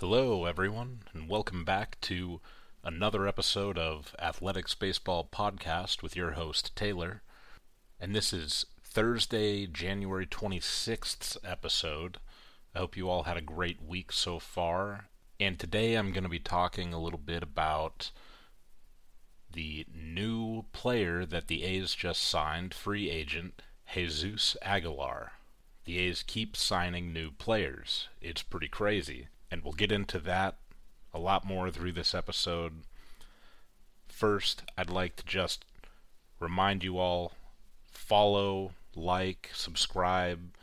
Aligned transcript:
Hello, 0.00 0.44
everyone, 0.44 1.04
and 1.14 1.26
welcome 1.26 1.64
back 1.64 1.98
to 2.02 2.42
another 2.84 3.26
episode 3.26 3.78
of 3.78 4.14
Athletics 4.18 4.74
Baseball 4.74 5.26
Podcast 5.32 6.02
with 6.02 6.14
your 6.14 6.32
host, 6.32 6.76
Taylor. 6.76 7.22
And 7.98 8.14
this 8.14 8.30
is 8.30 8.66
Thursday, 8.82 9.66
January 9.66 10.26
26th 10.26 11.38
episode. 11.42 12.18
I 12.74 12.80
hope 12.80 12.94
you 12.94 13.08
all 13.08 13.22
had 13.22 13.38
a 13.38 13.40
great 13.40 13.80
week 13.80 14.12
so 14.12 14.38
far. 14.38 15.08
And 15.40 15.58
today 15.58 15.94
I'm 15.94 16.12
going 16.12 16.24
to 16.24 16.28
be 16.28 16.40
talking 16.40 16.92
a 16.92 17.00
little 17.00 17.18
bit 17.18 17.42
about 17.42 18.10
the 19.50 19.86
new 19.94 20.66
player 20.72 21.24
that 21.24 21.48
the 21.48 21.64
A's 21.64 21.94
just 21.94 22.22
signed, 22.22 22.74
free 22.74 23.08
agent, 23.08 23.62
Jesus 23.94 24.58
Aguilar. 24.60 25.32
The 25.86 25.96
A's 26.00 26.22
keep 26.22 26.54
signing 26.54 27.14
new 27.14 27.30
players. 27.30 28.08
It's 28.20 28.42
pretty 28.42 28.68
crazy 28.68 29.28
and 29.56 29.64
we'll 29.64 29.72
get 29.72 29.90
into 29.90 30.18
that 30.18 30.56
a 31.14 31.18
lot 31.18 31.46
more 31.46 31.70
through 31.70 31.92
this 31.92 32.14
episode. 32.14 32.82
First, 34.06 34.62
I'd 34.76 34.90
like 34.90 35.16
to 35.16 35.24
just 35.24 35.64
remind 36.38 36.84
you 36.84 36.98
all 36.98 37.32
follow, 37.90 38.72
like, 38.94 39.50
subscribe, 39.54 40.54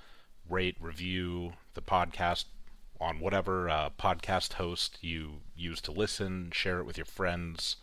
rate, 0.47 0.77
review 0.79 1.53
the 1.73 1.81
podcast 1.81 2.45
on 3.01 3.19
whatever 3.19 3.67
uh, 3.67 3.89
podcast 3.99 4.53
host 4.53 4.99
you 5.01 5.41
use 5.55 5.81
to 5.81 5.91
listen, 5.91 6.51
share 6.51 6.77
it 6.77 6.85
with 6.85 6.97
your 6.97 7.05
friends. 7.05 7.77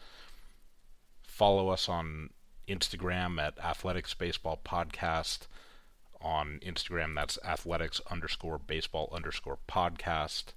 Follow 1.24 1.70
us 1.70 1.88
on 1.88 2.30
Instagram 2.68 3.40
at 3.40 3.58
Athletics 3.58 4.14
Baseball 4.14 4.60
Podcast. 4.64 5.40
On 6.22 6.60
Instagram, 6.64 7.16
that's 7.16 7.38
athletics 7.44 8.00
underscore 8.10 8.58
baseball 8.58 9.08
underscore 9.12 9.58
podcast 9.68 10.52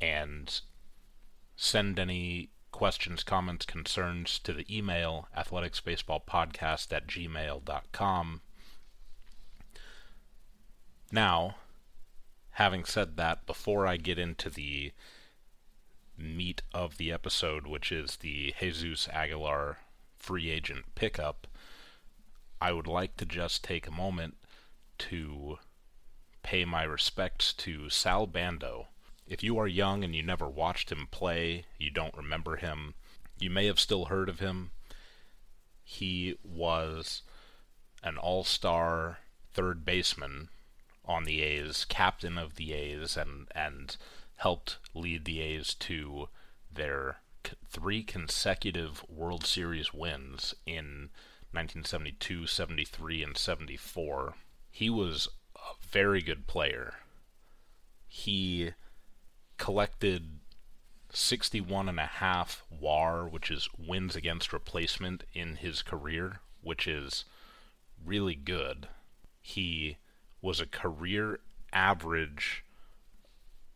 and 0.00 0.60
send 1.56 1.98
any 1.98 2.50
questions, 2.72 3.22
comments, 3.22 3.66
concerns 3.66 4.38
to 4.38 4.52
the 4.52 4.66
email 4.74 5.28
athleticsbaseballpodcast 5.36 6.92
at 6.92 7.06
gmail.com. 7.06 8.40
Now, 11.12 11.56
having 12.52 12.84
said 12.84 13.16
that, 13.16 13.46
before 13.46 13.86
I 13.86 13.96
get 13.96 14.18
into 14.18 14.48
the 14.48 14.92
meat 16.16 16.62
of 16.72 16.96
the 16.96 17.12
episode, 17.12 17.66
which 17.66 17.90
is 17.90 18.16
the 18.16 18.54
Jesus 18.60 19.08
Aguilar 19.08 19.78
free 20.16 20.50
agent 20.50 20.84
pickup, 20.94 21.46
I 22.60 22.72
would 22.72 22.86
like 22.86 23.16
to 23.16 23.24
just 23.24 23.64
take 23.64 23.86
a 23.86 23.92
moment 23.92 24.36
to 24.98 25.58
pay 26.42 26.64
my 26.64 26.82
respects 26.82 27.52
to 27.54 27.88
Sal 27.88 28.26
Bando 28.26 28.88
if 29.30 29.44
you 29.44 29.56
are 29.58 29.68
young 29.68 30.02
and 30.02 30.14
you 30.14 30.24
never 30.24 30.48
watched 30.48 30.90
him 30.90 31.06
play, 31.12 31.64
you 31.78 31.88
don't 31.88 32.16
remember 32.16 32.56
him, 32.56 32.94
you 33.38 33.48
may 33.48 33.66
have 33.66 33.78
still 33.78 34.06
heard 34.06 34.28
of 34.28 34.40
him. 34.40 34.72
He 35.84 36.36
was 36.42 37.22
an 38.02 38.18
all 38.18 38.42
star 38.42 39.20
third 39.52 39.84
baseman 39.84 40.48
on 41.04 41.24
the 41.24 41.42
A's, 41.42 41.84
captain 41.84 42.36
of 42.36 42.56
the 42.56 42.72
A's, 42.72 43.16
and, 43.16 43.46
and 43.54 43.96
helped 44.36 44.78
lead 44.94 45.24
the 45.24 45.40
A's 45.40 45.74
to 45.74 46.28
their 46.72 47.20
three 47.68 48.02
consecutive 48.02 49.04
World 49.08 49.46
Series 49.46 49.94
wins 49.94 50.56
in 50.66 51.10
1972, 51.52 52.48
73, 52.48 53.22
and 53.22 53.36
74. 53.36 54.34
He 54.72 54.90
was 54.90 55.28
a 55.54 55.74
very 55.86 56.20
good 56.20 56.48
player. 56.48 56.94
He 58.08 58.72
collected 59.60 60.40
61 61.12 61.86
and 61.86 62.00
a 62.00 62.06
half 62.06 62.64
WAR, 62.70 63.28
which 63.28 63.50
is 63.50 63.68
wins 63.78 64.16
against 64.16 64.54
replacement 64.54 65.22
in 65.34 65.56
his 65.56 65.82
career, 65.82 66.40
which 66.62 66.88
is 66.88 67.26
really 68.02 68.34
good. 68.34 68.88
He 69.42 69.98
was 70.40 70.60
a 70.60 70.66
career 70.66 71.40
average 71.74 72.64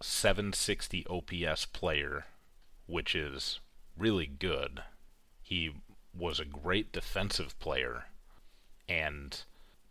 760 0.01 1.07
OPS 1.07 1.67
player, 1.67 2.25
which 2.87 3.15
is 3.15 3.61
really 3.95 4.27
good. 4.27 4.83
He 5.43 5.71
was 6.19 6.41
a 6.41 6.47
great 6.47 6.93
defensive 6.93 7.59
player, 7.59 8.07
and 8.89 9.43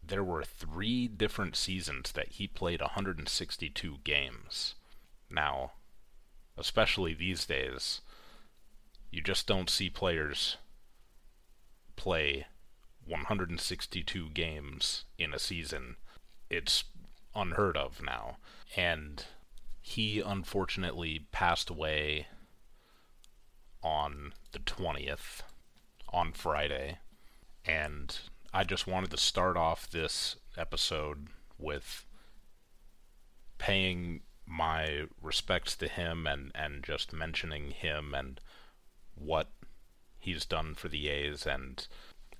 there 0.01 0.23
were 0.23 0.43
three 0.43 1.07
different 1.07 1.55
seasons 1.55 2.13
that 2.13 2.29
he 2.29 2.47
played 2.47 2.81
162 2.81 3.97
games. 4.03 4.73
Now, 5.29 5.73
especially 6.57 7.13
these 7.13 7.45
days, 7.45 8.01
you 9.11 9.21
just 9.21 9.47
don't 9.47 9.69
see 9.69 9.89
players 9.89 10.57
play 11.95 12.47
162 13.05 14.29
games 14.29 15.05
in 15.17 15.33
a 15.33 15.39
season. 15.39 15.97
It's 16.49 16.85
unheard 17.35 17.77
of 17.77 18.01
now. 18.03 18.37
And 18.75 19.25
he 19.81 20.19
unfortunately 20.19 21.27
passed 21.31 21.69
away 21.69 22.27
on 23.83 24.33
the 24.51 24.59
20th, 24.59 25.41
on 26.11 26.31
Friday. 26.31 26.99
And 27.65 28.17
I 28.53 28.63
just 28.63 28.87
wanted 28.87 29.11
to 29.11 29.17
start 29.17 29.57
off 29.57 29.89
this 29.89 30.37
episode 30.57 31.27
with 31.57 32.05
paying 33.57 34.21
my 34.53 35.07
respects 35.21 35.75
to 35.75 35.87
him 35.87 36.27
and, 36.27 36.51
and 36.53 36.83
just 36.83 37.11
mentioning 37.11 37.71
him 37.71 38.13
and 38.13 38.39
what 39.15 39.49
he's 40.19 40.45
done 40.45 40.75
for 40.75 40.87
the 40.87 41.09
A's 41.09 41.45
and 41.45 41.87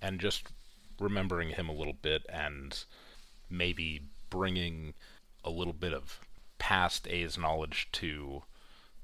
and 0.01 0.19
just 0.19 0.49
remembering 0.99 1.49
him 1.49 1.67
a 1.67 1.73
little 1.73 1.97
bit 2.01 2.23
and 2.29 2.83
maybe 3.49 4.01
bringing 4.29 4.93
a 5.43 5.49
little 5.49 5.73
bit 5.73 5.93
of 5.93 6.19
past 6.59 7.07
A's 7.07 7.37
knowledge 7.37 7.89
to 7.93 8.43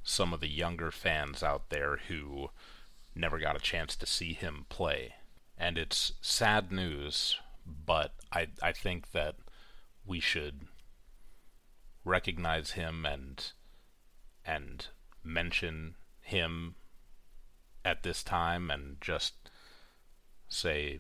some 0.04 0.34
of 0.34 0.40
the 0.40 0.48
younger 0.48 0.92
fans 0.92 1.42
out 1.42 1.70
there 1.70 1.98
who 2.08 2.50
never 3.16 3.40
got 3.40 3.56
a 3.56 3.60
chance 3.60 3.96
to 3.96 4.06
see 4.06 4.34
him 4.34 4.66
play. 4.70 5.16
And 5.58 5.78
it's 5.78 6.14
sad 6.22 6.72
news, 6.72 7.38
but 7.66 8.14
I 8.32 8.48
I 8.62 8.72
think 8.72 9.12
that 9.12 9.36
we 10.06 10.20
should 10.20 10.68
recognize 12.10 12.72
him 12.72 13.06
and 13.06 13.52
and 14.46 14.88
mention 15.24 15.96
him 16.22 16.76
at 17.86 18.04
this 18.04 18.24
time 18.24 18.70
and 18.72 18.98
just 19.00 19.34
say 20.48 21.00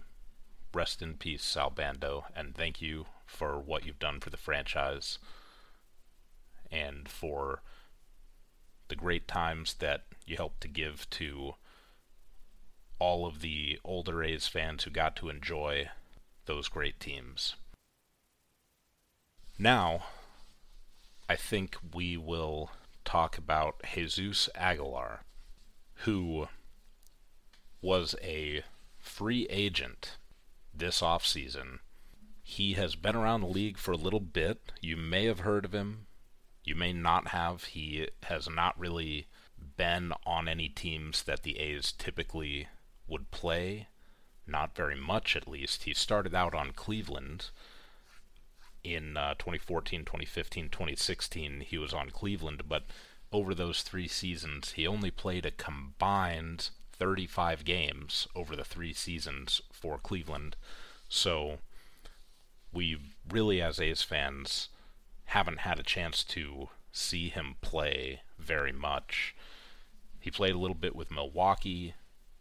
rest 0.73 1.01
in 1.01 1.15
peace 1.15 1.43
Sal 1.43 1.71
Bando 1.71 2.25
and 2.35 2.55
thank 2.55 2.81
you 2.81 3.07
for 3.25 3.59
what 3.59 3.85
you've 3.85 3.99
done 3.99 4.19
for 4.19 4.29
the 4.29 4.37
franchise 4.37 5.17
and 6.71 7.09
for 7.09 7.63
the 8.87 8.95
great 8.95 9.27
times 9.27 9.75
that 9.75 10.03
you 10.25 10.37
helped 10.37 10.61
to 10.61 10.67
give 10.67 11.09
to 11.09 11.53
all 12.99 13.25
of 13.25 13.41
the 13.41 13.79
older 13.83 14.23
A's 14.23 14.47
fans 14.47 14.83
who 14.83 14.91
got 14.91 15.15
to 15.15 15.29
enjoy 15.29 15.89
those 16.45 16.67
great 16.67 16.99
teams. 16.99 17.55
Now, 19.57 20.03
I 21.29 21.35
think 21.35 21.77
we 21.93 22.17
will 22.17 22.71
talk 23.05 23.37
about 23.37 23.83
Jesus 23.93 24.49
Aguilar, 24.55 25.19
who 26.05 26.47
was 27.83 28.15
a 28.23 28.63
free 28.97 29.45
agent 29.51 30.17
this 30.73 31.01
offseason. 31.01 31.81
He 32.41 32.73
has 32.73 32.95
been 32.95 33.15
around 33.15 33.41
the 33.41 33.47
league 33.47 33.77
for 33.77 33.91
a 33.91 33.97
little 33.97 34.19
bit. 34.19 34.71
You 34.81 34.97
may 34.97 35.25
have 35.25 35.41
heard 35.41 35.65
of 35.65 35.73
him. 35.75 36.07
You 36.63 36.73
may 36.73 36.93
not 36.93 37.27
have. 37.27 37.65
He 37.65 38.07
has 38.23 38.49
not 38.49 38.79
really 38.79 39.27
been 39.77 40.13
on 40.25 40.47
any 40.47 40.67
teams 40.67 41.21
that 41.23 41.43
the 41.43 41.59
A's 41.59 41.91
typically 41.91 42.69
would 43.07 43.29
play. 43.29 43.87
Not 44.47 44.75
very 44.75 44.95
much, 44.95 45.35
at 45.35 45.47
least. 45.47 45.83
He 45.83 45.93
started 45.93 46.33
out 46.33 46.55
on 46.55 46.71
Cleveland 46.71 47.51
in 48.83 49.17
uh, 49.17 49.33
2014, 49.35 50.01
2015, 50.01 50.69
2016, 50.69 51.61
he 51.61 51.77
was 51.77 51.93
on 51.93 52.09
Cleveland, 52.09 52.63
but 52.67 52.83
over 53.31 53.53
those 53.53 53.81
three 53.81 54.07
seasons, 54.07 54.71
he 54.71 54.87
only 54.87 55.11
played 55.11 55.45
a 55.45 55.51
combined 55.51 56.69
35 56.93 57.63
games 57.63 58.27
over 58.35 58.55
the 58.55 58.63
three 58.63 58.93
seasons 58.93 59.61
for 59.71 59.97
Cleveland. 59.97 60.55
So 61.07 61.59
we 62.73 62.97
really, 63.29 63.61
as 63.61 63.79
A's 63.79 64.01
fans, 64.01 64.69
haven't 65.25 65.59
had 65.59 65.79
a 65.79 65.83
chance 65.83 66.23
to 66.23 66.69
see 66.91 67.29
him 67.29 67.55
play 67.61 68.21
very 68.37 68.71
much. 68.71 69.35
He 70.19 70.31
played 70.31 70.55
a 70.55 70.59
little 70.59 70.75
bit 70.75 70.95
with 70.95 71.11
Milwaukee. 71.11 71.93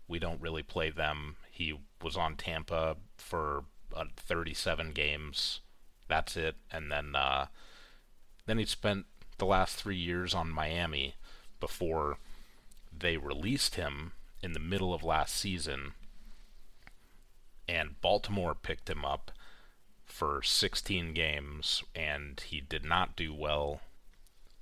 We 0.09 0.19
don't 0.19 0.41
really 0.41 0.63
play 0.63 0.91
them. 0.91 1.37
He 1.51 1.79
was 2.03 2.17
on 2.17 2.37
Tampa 2.37 2.97
for 3.17 3.65
uh, 3.95 4.05
37 4.17 4.93
games 4.93 5.61
that's 6.09 6.37
it. 6.37 6.57
And 6.71 6.91
then 6.91 7.15
uh, 7.15 7.47
then 8.47 8.59
he 8.59 8.65
spent 8.65 9.07
the 9.39 9.47
last 9.47 9.77
three 9.77 9.97
years 9.97 10.35
on 10.35 10.51
Miami, 10.51 11.15
before 11.61 12.19
they 12.97 13.17
released 13.17 13.75
him 13.77 14.13
in 14.43 14.53
the 14.53 14.61
middle 14.61 14.95
of 14.95 15.03
last 15.03 15.35
season, 15.35 15.93
and 17.69 18.01
Baltimore 18.01 18.55
picked 18.55 18.89
him 18.89 19.05
up 19.05 19.31
for 20.05 20.43
16 20.43 21.13
games, 21.13 21.83
and 21.95 22.41
he 22.41 22.61
did 22.61 22.85
not 22.85 23.17
do 23.17 23.35
well. 23.35 23.81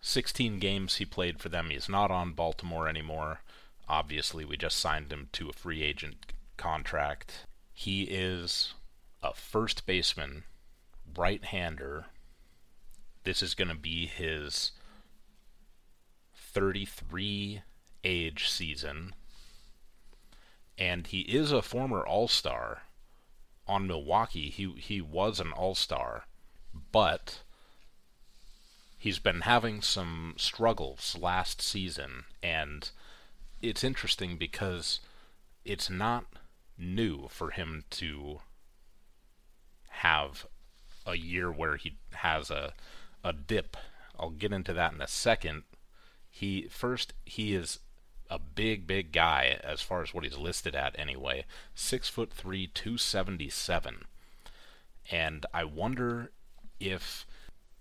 16 0.00 0.58
games 0.58 0.96
he 0.96 1.04
played 1.04 1.40
for 1.40 1.48
them. 1.48 1.70
He's 1.70 1.88
not 1.88 2.10
on 2.10 2.32
Baltimore 2.32 2.88
anymore. 2.88 3.40
Obviously, 3.88 4.44
we 4.44 4.56
just 4.56 4.78
signed 4.78 5.12
him 5.12 5.28
to 5.32 5.48
a 5.48 5.52
free 5.52 5.82
agent 5.82 6.32
contract. 6.56 7.46
He 7.72 8.02
is 8.04 8.74
a 9.22 9.34
first 9.34 9.86
baseman, 9.86 10.44
right 11.16 11.44
hander. 11.44 12.06
This 13.24 13.42
is 13.42 13.54
going 13.54 13.68
to 13.68 13.74
be 13.74 14.06
his 14.06 14.72
33 16.34 17.62
age 18.04 18.48
season. 18.48 19.14
And 20.78 21.06
he 21.06 21.20
is 21.20 21.52
a 21.52 21.62
former 21.62 22.06
All 22.06 22.28
Star 22.28 22.82
on 23.66 23.86
Milwaukee. 23.86 24.50
He, 24.50 24.72
he 24.78 25.00
was 25.00 25.40
an 25.40 25.52
All 25.52 25.74
Star, 25.74 26.26
but 26.92 27.40
he's 28.98 29.18
been 29.18 29.42
having 29.42 29.82
some 29.82 30.34
struggles 30.36 31.16
last 31.20 31.60
season. 31.60 32.24
And 32.42 32.90
it's 33.60 33.84
interesting 33.84 34.36
because 34.36 35.00
it's 35.64 35.90
not 35.90 36.26
new 36.78 37.28
for 37.28 37.50
him 37.50 37.84
to 37.90 38.40
have 39.88 40.46
a 41.06 41.16
year 41.16 41.50
where 41.50 41.76
he 41.76 41.96
has 42.12 42.50
a 42.50 42.72
a 43.24 43.32
dip. 43.32 43.76
I'll 44.18 44.30
get 44.30 44.52
into 44.52 44.72
that 44.72 44.92
in 44.92 45.00
a 45.00 45.08
second. 45.08 45.62
He 46.30 46.68
first 46.68 47.12
he 47.24 47.54
is 47.54 47.78
a 48.28 48.38
big 48.38 48.86
big 48.86 49.12
guy 49.12 49.58
as 49.62 49.80
far 49.82 50.02
as 50.02 50.12
what 50.12 50.24
he's 50.24 50.36
listed 50.36 50.74
at 50.74 50.98
anyway. 50.98 51.44
Six 51.74 52.08
foot 52.08 52.32
three, 52.32 52.66
two 52.66 52.98
seventy 52.98 53.48
seven, 53.48 54.04
and 55.10 55.46
I 55.54 55.64
wonder 55.64 56.32
if 56.80 57.26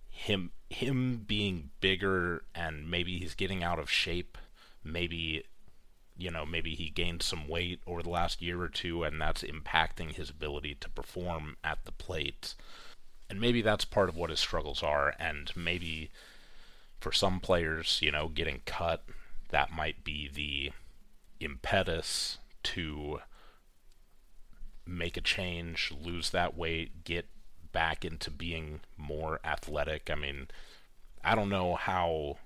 him 0.09 0.51
him 0.69 1.23
being 1.27 1.69
bigger 1.81 2.43
and 2.53 2.89
maybe 2.89 3.19
he's 3.19 3.35
getting 3.35 3.63
out 3.63 3.79
of 3.79 3.89
shape, 3.89 4.37
maybe 4.83 5.43
you 6.17 6.31
know, 6.31 6.45
maybe 6.45 6.75
he 6.75 6.89
gained 6.89 7.21
some 7.21 7.47
weight 7.47 7.81
over 7.85 8.01
the 8.01 8.09
last 8.09 8.41
year 8.41 8.61
or 8.61 8.69
two 8.69 9.03
and 9.03 9.19
that's 9.19 9.43
impacting 9.43 10.13
his 10.13 10.29
ability 10.29 10.75
to 10.75 10.89
perform 10.89 11.57
at 11.63 11.79
the 11.83 11.91
plate. 11.91 12.55
And 13.29 13.41
maybe 13.41 13.61
that's 13.61 13.85
part 13.85 14.09
of 14.09 14.15
what 14.15 14.29
his 14.29 14.39
struggles 14.39 14.83
are 14.83 15.15
and 15.19 15.51
maybe 15.55 16.11
for 16.99 17.11
some 17.11 17.39
players, 17.39 17.99
you 18.01 18.11
know, 18.11 18.27
getting 18.27 18.61
cut, 18.65 19.03
that 19.49 19.71
might 19.71 20.03
be 20.03 20.29
the 20.31 20.71
impetus 21.39 22.37
to 22.63 23.19
make 24.85 25.17
a 25.17 25.21
change, 25.21 25.91
lose 25.99 26.29
that 26.31 26.55
weight, 26.55 27.03
get 27.03 27.27
back 27.71 28.05
into 28.05 28.31
being 28.31 28.79
more 28.97 29.39
athletic. 29.43 30.09
I 30.09 30.15
mean, 30.15 30.47
I 31.23 31.35
don't 31.35 31.49
know 31.49 31.75
how 31.75 32.37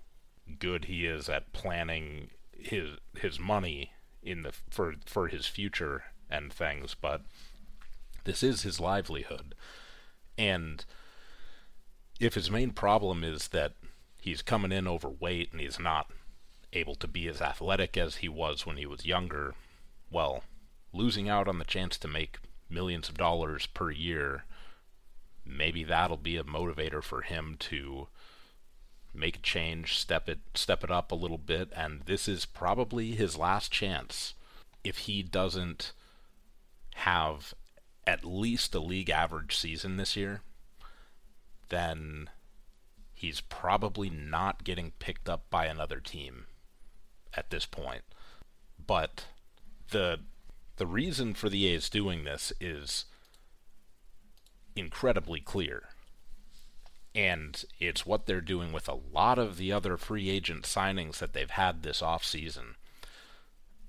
good 0.58 0.86
he 0.86 1.06
is 1.06 1.30
at 1.30 1.54
planning 1.54 2.30
his 2.52 2.98
his 3.18 3.40
money 3.40 3.94
in 4.24 4.42
the 4.42 4.54
for 4.70 4.96
for 5.06 5.28
his 5.28 5.46
future 5.46 6.06
and 6.30 6.52
things, 6.52 6.96
but 7.00 7.22
this 8.24 8.44
is 8.44 8.64
his 8.64 8.80
livelihood. 8.80 9.56
And 10.40 10.86
if 12.18 12.36
his 12.36 12.50
main 12.50 12.72
problem 12.72 13.26
is 13.26 13.50
that 13.50 13.74
he's 14.22 14.42
coming 14.42 14.72
in 14.72 14.88
overweight 14.88 15.52
and 15.52 15.60
he's 15.60 15.78
not 15.78 16.10
able 16.72 16.96
to 16.96 17.08
be 17.08 17.28
as 17.28 17.42
athletic 17.42 17.98
as 17.98 18.18
he 18.18 18.30
was 18.30 18.66
when 18.66 18.78
he 18.78 18.86
was 18.86 19.06
younger, 19.06 19.54
well, 20.10 20.46
losing 20.94 21.28
out 21.28 21.50
on 21.50 21.60
the 21.60 21.66
chance 21.66 21.98
to 21.98 22.08
make 22.08 22.38
millions 22.70 23.10
of 23.10 23.18
dollars 23.18 23.66
per 23.66 23.92
year, 23.92 24.46
maybe 25.46 25.84
that'll 25.84 26.16
be 26.16 26.38
a 26.38 26.44
motivator 26.44 27.04
for 27.04 27.22
him 27.22 27.58
to 27.60 28.08
make 29.14 29.38
a 29.38 29.42
change, 29.42 29.98
step 29.98 30.30
it 30.30 30.40
step 30.54 30.86
it 30.86 30.92
up 30.92 31.12
a 31.12 31.16
little 31.16 31.38
bit, 31.38 31.70
and 31.76 32.04
this 32.06 32.30
is 32.30 32.46
probably 32.46 33.12
his 33.12 33.36
last 33.36 33.74
chance. 33.74 34.36
If 34.86 35.00
he 35.00 35.22
doesn't 35.22 35.92
have 36.96 37.54
at 38.10 38.26
least 38.26 38.74
a 38.74 38.80
league 38.80 39.12
average 39.12 39.56
season 39.56 39.98
this 39.98 40.16
year, 40.16 40.42
then 41.70 42.28
he's 43.14 43.40
probably 43.40 44.10
not 44.10 44.64
getting 44.64 44.92
picked 44.98 45.30
up 45.30 45.48
by 45.52 45.68
another 45.68 46.00
team 46.00 46.48
at 47.36 47.52
this 47.52 47.68
point. 47.68 48.02
But 48.84 49.26
the 49.92 50.22
the 50.78 50.88
reason 50.88 51.36
for 51.36 51.50
the 51.50 51.68
A's 51.68 51.88
doing 51.88 52.24
this 52.24 52.52
is 52.60 53.06
incredibly 54.76 55.40
clear 55.40 55.90
and 57.14 57.64
it's 57.80 58.06
what 58.06 58.26
they're 58.26 58.42
doing 58.42 58.72
with 58.72 58.88
a 58.88 58.98
lot 59.14 59.38
of 59.38 59.58
the 59.58 59.72
other 59.72 59.98
free 59.98 60.30
agent 60.30 60.64
signings 60.64 61.18
that 61.18 61.34
they've 61.34 61.50
had 61.50 61.84
this 61.84 62.02
offseason. 62.02 62.76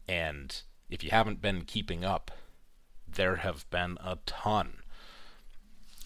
And 0.08 0.60
if 0.90 1.04
you 1.04 1.10
haven't 1.10 1.40
been 1.40 1.62
keeping 1.62 2.04
up, 2.04 2.32
there 3.14 3.36
have 3.36 3.68
been 3.70 3.98
a 4.04 4.18
ton. 4.26 4.78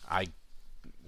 I 0.09 0.29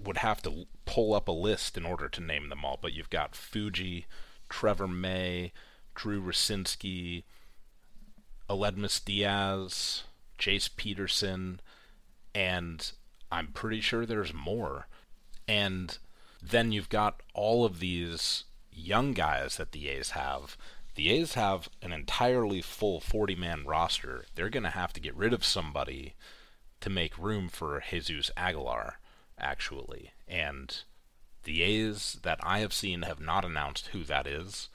would 0.03 0.17
have 0.17 0.41
to 0.43 0.65
pull 0.85 1.13
up 1.13 1.27
a 1.27 1.31
list 1.31 1.77
in 1.77 1.85
order 1.85 2.07
to 2.09 2.21
name 2.21 2.49
them 2.49 2.63
all, 2.63 2.79
but 2.81 2.93
you've 2.93 3.09
got 3.09 3.35
Fuji, 3.35 4.05
Trevor 4.49 4.87
May, 4.87 5.51
Drew 5.95 6.21
Rucinski, 6.21 7.23
Aledmys 8.49 9.03
Diaz, 9.03 10.03
Jace 10.39 10.69
Peterson, 10.75 11.59
and 12.33 12.91
I'm 13.31 13.47
pretty 13.47 13.81
sure 13.81 14.05
there's 14.05 14.33
more. 14.33 14.87
And 15.47 15.97
then 16.41 16.71
you've 16.71 16.89
got 16.89 17.21
all 17.33 17.65
of 17.65 17.79
these 17.79 18.45
young 18.71 19.13
guys 19.13 19.57
that 19.57 19.71
the 19.71 19.89
A's 19.89 20.11
have. 20.11 20.55
The 20.97 21.11
A's 21.11 21.35
have 21.35 21.69
an 21.83 21.93
entirely 21.93 22.59
full 22.59 22.99
40 22.99 23.35
man 23.35 23.65
roster. 23.67 24.25
They're 24.33 24.49
going 24.49 24.63
to 24.63 24.71
have 24.71 24.93
to 24.93 24.99
get 24.99 25.15
rid 25.15 25.31
of 25.31 25.45
somebody 25.45 26.15
to 26.81 26.89
make 26.89 27.19
room 27.19 27.49
for 27.49 27.83
Jesus 27.87 28.31
Aguilar, 28.35 28.97
actually. 29.37 30.13
And 30.27 30.75
the 31.43 31.61
A's 31.61 32.17
that 32.23 32.39
I 32.41 32.59
have 32.59 32.73
seen 32.73 33.03
have 33.03 33.19
not 33.19 33.45
announced 33.45 33.89
who 33.89 34.03
that 34.05 34.25
is. 34.25 34.69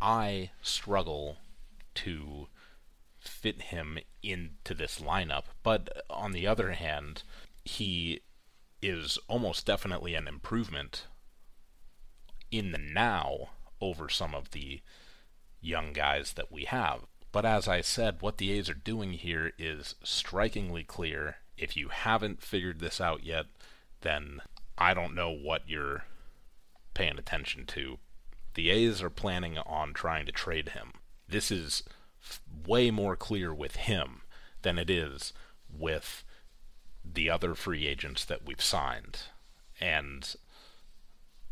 I 0.00 0.52
struggle 0.62 1.38
to 1.96 2.46
fit 3.18 3.62
him 3.62 3.98
into 4.22 4.74
this 4.74 5.00
lineup, 5.00 5.46
but 5.64 6.04
on 6.08 6.30
the 6.30 6.46
other 6.46 6.70
hand, 6.70 7.24
he 7.64 8.20
is 8.80 9.18
almost 9.26 9.66
definitely 9.66 10.14
an 10.14 10.28
improvement 10.28 11.08
in 12.52 12.70
the 12.70 12.78
now 12.78 13.48
over 13.80 14.08
some 14.08 14.34
of 14.34 14.50
the 14.50 14.80
young 15.60 15.92
guys 15.92 16.34
that 16.34 16.50
we 16.50 16.64
have. 16.64 17.00
But 17.32 17.44
as 17.44 17.68
I 17.68 17.80
said, 17.80 18.20
what 18.20 18.38
the 18.38 18.52
A's 18.52 18.68
are 18.68 18.74
doing 18.74 19.12
here 19.12 19.52
is 19.58 19.94
strikingly 20.02 20.82
clear. 20.82 21.36
If 21.56 21.76
you 21.76 21.88
haven't 21.88 22.42
figured 22.42 22.80
this 22.80 23.00
out 23.00 23.24
yet, 23.24 23.46
then 24.00 24.40
I 24.76 24.94
don't 24.94 25.14
know 25.14 25.30
what 25.30 25.68
you're 25.68 26.04
paying 26.94 27.18
attention 27.18 27.66
to. 27.66 27.98
The 28.54 28.70
A's 28.70 29.02
are 29.02 29.10
planning 29.10 29.58
on 29.58 29.92
trying 29.92 30.26
to 30.26 30.32
trade 30.32 30.70
him. 30.70 30.94
This 31.28 31.50
is 31.50 31.84
f- 32.22 32.40
way 32.66 32.90
more 32.90 33.14
clear 33.14 33.54
with 33.54 33.76
him 33.76 34.22
than 34.62 34.78
it 34.78 34.90
is 34.90 35.32
with 35.72 36.24
the 37.04 37.30
other 37.30 37.54
free 37.54 37.86
agents 37.86 38.24
that 38.24 38.44
we've 38.44 38.62
signed, 38.62 39.20
and 39.80 40.34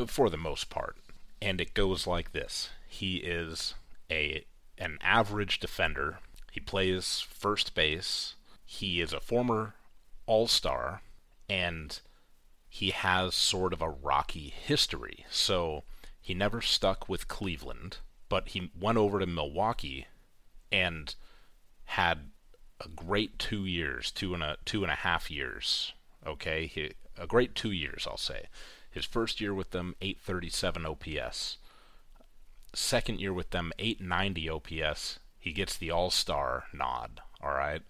for 0.06 0.28
the 0.28 0.36
most 0.36 0.68
part. 0.68 0.96
And 1.40 1.60
it 1.60 1.74
goes 1.74 2.06
like 2.06 2.32
this: 2.32 2.70
he 2.88 3.16
is 3.16 3.74
a 4.10 4.44
an 4.76 4.98
average 5.02 5.60
defender. 5.60 6.18
He 6.50 6.60
plays 6.60 7.20
first 7.20 7.74
base. 7.74 8.34
He 8.64 9.00
is 9.00 9.12
a 9.12 9.20
former 9.20 9.74
All-Star, 10.26 11.02
and 11.48 12.00
he 12.68 12.90
has 12.90 13.34
sort 13.34 13.72
of 13.72 13.80
a 13.80 13.88
rocky 13.88 14.52
history. 14.54 15.24
So 15.30 15.84
he 16.20 16.34
never 16.34 16.60
stuck 16.60 17.08
with 17.08 17.28
Cleveland, 17.28 17.98
but 18.28 18.48
he 18.48 18.70
went 18.78 18.98
over 18.98 19.18
to 19.18 19.26
Milwaukee 19.26 20.06
and 20.70 21.14
had 21.84 22.30
a 22.80 22.88
great 22.88 23.38
two 23.38 23.64
years, 23.64 24.10
two 24.10 24.34
and 24.34 24.42
a 24.42 24.58
two 24.64 24.82
and 24.82 24.92
a 24.92 24.96
half 24.96 25.30
years. 25.30 25.92
Okay, 26.26 26.66
he, 26.66 26.92
a 27.16 27.26
great 27.26 27.54
two 27.54 27.70
years, 27.70 28.06
I'll 28.08 28.16
say. 28.16 28.46
His 28.90 29.04
first 29.04 29.40
year 29.40 29.54
with 29.54 29.70
them, 29.70 29.94
837 30.00 30.86
OPS. 30.86 31.58
Second 32.74 33.20
year 33.20 33.32
with 33.32 33.50
them, 33.50 33.72
890 33.78 34.48
OPS. 34.50 35.18
He 35.38 35.52
gets 35.52 35.76
the 35.76 35.90
All 35.90 36.10
Star 36.10 36.64
nod. 36.72 37.20
All 37.42 37.52
right. 37.52 37.82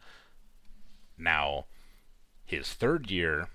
Now, 1.16 1.66
his 2.44 2.72
third 2.72 3.10
year, 3.10 3.48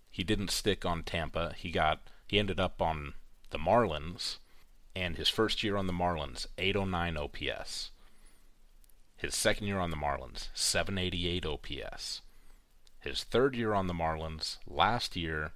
He 0.10 0.24
didn't 0.24 0.50
stick 0.50 0.86
on 0.86 1.03
Tampa. 1.03 1.53
He 1.55 1.72
got 1.72 2.01
he 2.27 2.39
ended 2.39 2.60
up 2.60 2.81
on 2.81 3.13
the 3.51 3.60
Marlins, 3.60 4.38
and 4.95 5.17
his 5.17 5.29
first 5.29 5.63
year 5.63 5.77
on 5.77 5.86
the 5.86 5.93
Marlins, 5.93 6.48
809 6.57 7.17
OPS. 7.17 7.91
His 9.24 9.36
second 9.36 9.68
year 9.68 9.80
on 9.80 9.89
the 9.89 9.96
Marlins, 9.96 10.50
788 10.53 11.46
OPS. 11.46 12.22
His 13.00 13.24
third 13.24 13.56
year 13.56 13.74
on 13.74 13.88
the 13.88 13.94
Marlins, 13.94 14.58
last 14.68 15.15
year, 15.15 15.53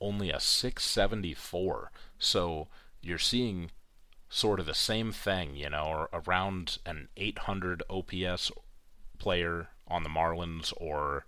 only 0.00 0.30
a 0.30 0.40
674. 0.40 1.92
So 2.18 2.68
you're 3.02 3.18
seeing 3.18 3.72
sort 4.30 4.58
of 4.58 4.64
the 4.64 4.72
same 4.72 5.12
thing, 5.12 5.54
you 5.54 5.68
know, 5.68 6.06
around 6.14 6.78
an 6.86 7.08
800 7.18 7.82
OPS 7.90 8.50
player 9.18 9.68
on 9.86 10.02
the 10.02 10.08
Marlins 10.08 10.72
or 10.78 11.26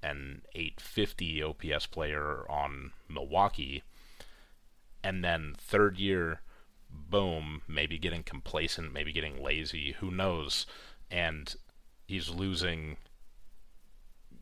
an 0.00 0.42
850 0.54 1.42
OPS 1.42 1.86
player 1.86 2.48
on 2.48 2.92
Milwaukee. 3.08 3.82
And 5.02 5.24
then 5.24 5.56
third 5.58 5.98
year, 5.98 6.40
boom, 6.94 7.62
maybe 7.68 7.98
getting 7.98 8.22
complacent, 8.22 8.92
maybe 8.92 9.12
getting 9.12 9.42
lazy, 9.42 9.92
who 10.00 10.10
knows? 10.10 10.66
And 11.10 11.54
he's 12.06 12.30
losing 12.30 12.96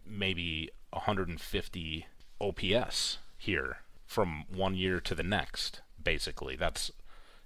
maybe 0.07 0.71
150 0.91 2.07
OPS 2.41 3.19
here 3.37 3.79
from 4.07 4.45
one 4.55 4.75
year 4.75 5.01
to 5.01 5.15
the 5.15 5.23
next, 5.23 5.81
basically. 6.03 6.57
That's 6.57 6.91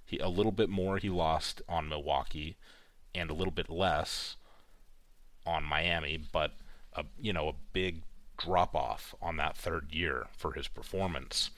he, 0.05 0.17
a 0.19 0.29
little 0.29 0.51
bit 0.51 0.69
more 0.69 0.97
he 0.97 1.09
lost 1.09 1.61
on 1.67 1.89
Milwaukee 1.89 2.57
and 3.13 3.29
a 3.29 3.33
little 3.33 3.51
bit 3.51 3.69
less 3.69 4.35
on 5.45 5.63
Miami, 5.63 6.17
but 6.17 6.53
a, 6.93 7.05
you 7.19 7.33
know, 7.33 7.49
a 7.49 7.53
big 7.73 8.03
drop 8.37 8.75
off 8.75 9.15
on 9.21 9.37
that 9.37 9.57
third 9.57 9.91
year 9.91 10.27
for 10.31 10.53
his 10.53 10.67
performance. 10.67 11.49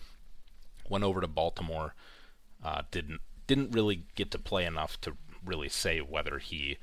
Went 0.87 1.03
over 1.03 1.21
to 1.21 1.27
Baltimore, 1.27 1.93
uh, 2.63 2.83
didn't 2.91 3.21
didn't 3.49 3.71
really 3.71 4.03
get 4.13 4.29
to 4.29 4.37
play 4.37 4.63
enough 4.63 5.01
to 5.01 5.17
really 5.43 5.69
say 5.69 6.01
whether 6.01 6.37
he 6.37 6.77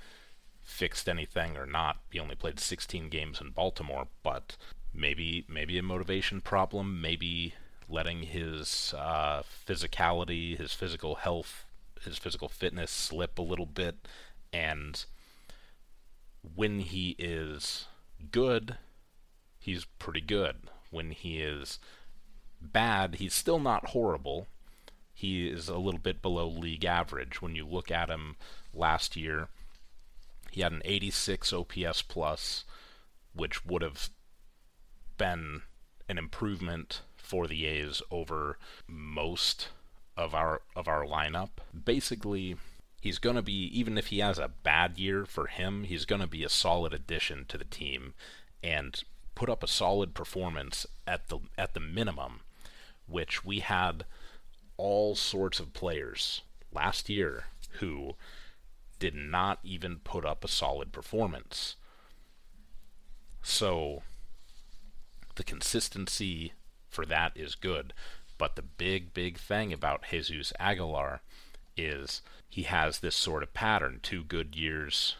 fixed 0.64 1.08
anything 1.08 1.56
or 1.56 1.64
not. 1.64 1.99
He 2.11 2.18
only 2.18 2.35
played 2.35 2.58
16 2.58 3.08
games 3.08 3.40
in 3.40 3.50
Baltimore, 3.50 4.08
but 4.25 4.56
maybe 4.92 5.46
maybe 5.49 5.78
a 5.78 5.82
motivation 5.82 6.40
problem, 6.40 7.00
maybe 7.00 7.54
letting 7.88 8.25
his 8.25 8.92
uh, 8.99 9.44
physicality, 9.64 10.58
his 10.58 10.73
physical 10.73 11.14
health, 11.14 11.64
his 12.02 12.18
physical 12.18 12.49
fitness 12.49 12.90
slip 12.90 13.38
a 13.38 13.42
little 13.42 13.66
bit, 13.66 14.08
and 14.52 15.04
when 16.56 16.80
he 16.80 17.14
is 17.16 17.87
good, 18.32 18.76
he's 19.61 19.85
pretty 20.00 20.20
good. 20.20 20.56
When 20.90 21.12
he 21.12 21.40
is 21.40 21.78
bad, 22.61 23.16
he's 23.16 23.35
still 23.35 23.61
not 23.61 23.90
horrible. 23.90 24.49
He 25.18 25.49
is 25.49 25.70
a 25.70 25.78
little 25.78 25.99
bit 25.99 26.20
below 26.20 26.46
league 26.46 26.85
average. 26.85 27.40
When 27.40 27.56
you 27.56 27.66
look 27.66 27.90
at 27.90 28.11
him 28.11 28.37
last 28.75 29.16
year, 29.16 29.49
he 30.50 30.61
had 30.61 30.73
an 30.73 30.82
86 30.85 31.54
OPS 31.54 32.02
plus, 32.02 32.64
which 33.35 33.64
would 33.64 33.80
have 33.80 34.11
been 35.16 35.62
an 36.06 36.18
improvement 36.18 37.00
for 37.16 37.46
the 37.46 37.64
A's 37.64 38.02
over 38.11 38.58
most 38.87 39.68
of 40.18 40.35
our 40.35 40.61
of 40.76 40.87
our 40.87 41.06
lineup. 41.06 41.49
Basically, 41.73 42.56
he's 43.00 43.18
going 43.18 43.37
to 43.37 43.42
be 43.42 43.70
even 43.73 43.96
if 43.96 44.08
he 44.08 44.18
has 44.18 44.38
a 44.38 44.52
bad 44.62 44.99
year 44.99 45.25
for 45.25 45.46
him, 45.46 45.85
he's 45.85 46.04
going 46.04 46.20
to 46.20 46.26
be 46.26 46.44
a 46.44 46.50
solid 46.50 46.92
addition 46.92 47.46
to 47.49 47.56
the 47.56 47.64
team 47.64 48.12
and 48.62 49.02
put 49.35 49.49
up 49.49 49.62
a 49.62 49.68
solid 49.68 50.12
performance 50.12 50.87
at 51.06 51.28
the 51.28 51.38
at 51.56 51.73
the 51.73 51.80
minimum, 51.80 52.40
which 53.06 53.46
we 53.46 53.61
had 53.61 54.04
all 54.76 55.14
sorts 55.14 55.61
of 55.61 55.73
players 55.73 56.42
last 56.73 57.09
year 57.09 57.45
who 57.80 58.14
did 58.99 59.14
not 59.14 59.59
even 59.62 59.97
put 59.97 60.25
up 60.25 60.45
a 60.45 60.49
solid 60.49 60.92
performance. 60.92 61.76
So 63.42 64.02
the 65.37 65.45
consistency 65.45 66.52
for 66.88 67.06
that 67.06 67.33
is 67.37 67.54
good. 67.54 67.92
But 68.38 68.56
the 68.56 68.62
big, 68.62 69.14
big 69.14 69.38
thing 69.38 69.73
about 69.73 70.06
Jesus 70.11 70.52
Aguilar 70.59 71.21
is 71.76 72.23
he 72.49 72.62
has 72.62 72.99
this 72.99 73.16
sort 73.16 73.42
of 73.42 73.54
pattern 73.54 74.00
two 74.02 74.25
good 74.25 74.56
years 74.56 75.16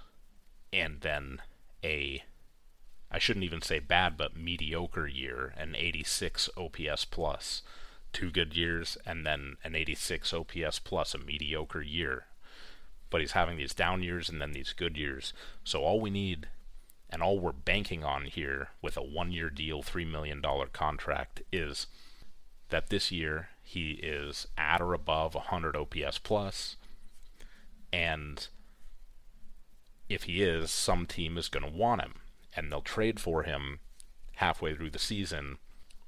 and 0.73 1.01
then 1.01 1.41
a 1.85 2.25
I 3.11 3.19
shouldn't 3.19 3.45
even 3.45 3.63
say 3.63 3.79
bad 3.79 4.17
but 4.17 4.37
mediocre 4.37 5.07
year 5.07 5.55
an 5.57 5.77
86 5.77 6.51
OPS 6.57 7.05
plus 7.05 7.63
two 8.17 8.31
good 8.31 8.57
years 8.57 8.97
and 9.05 9.27
then 9.27 9.59
an 9.63 9.75
86 9.75 10.33
OPS 10.33 10.79
plus 10.79 11.15
a 11.15 11.19
mediocre 11.19 11.83
year. 11.83 12.25
But 13.11 13.21
he's 13.21 13.33
having 13.33 13.59
these 13.59 13.75
down 13.75 14.03
years 14.03 14.31
and 14.31 14.41
then 14.41 14.53
these 14.53 14.73
good 14.73 14.97
years. 14.97 15.35
So 15.65 15.83
all 15.83 16.01
we 16.01 16.09
need 16.09 16.49
and 17.11 17.23
all 17.23 17.39
we're 17.39 17.53
banking 17.53 18.05
on 18.05 18.25
here 18.25 18.71
with 18.81 18.97
a 18.97 19.03
one 19.03 19.33
year 19.33 19.51
deal, 19.51 19.83
$3 19.83 20.11
million 20.11 20.43
contract 20.73 21.43
is 21.53 21.89
that 22.71 22.89
this 22.89 23.13
year 23.13 23.51
he 23.63 23.91
is 24.03 24.49
at 24.57 24.81
or 24.81 24.95
above 24.95 25.35
100 25.35 25.77
OPS 25.77 26.19
plus, 26.19 26.77
and 27.93 28.49
if 30.09 30.23
he 30.23 30.43
is, 30.43 30.71
some 30.71 31.05
team 31.05 31.37
is 31.37 31.49
going 31.49 31.71
to 31.71 31.79
want 31.79 32.01
him, 32.01 32.15
and 32.57 32.73
they'll 32.73 32.81
trade 32.81 33.21
for 33.21 33.43
him 33.43 33.81
halfway 34.37 34.75
through 34.75 34.91
the 34.91 34.99
season 34.99 35.59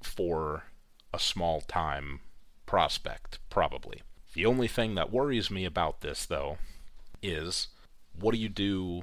for 0.02 0.64
a 1.12 1.18
small 1.18 1.60
time 1.60 2.20
prospect, 2.66 3.38
probably. 3.50 4.02
The 4.34 4.46
only 4.46 4.68
thing 4.68 4.94
that 4.94 5.12
worries 5.12 5.50
me 5.50 5.64
about 5.64 6.00
this, 6.00 6.26
though, 6.26 6.58
is 7.22 7.68
what 8.18 8.32
do 8.32 8.38
you 8.38 8.48
do 8.48 9.02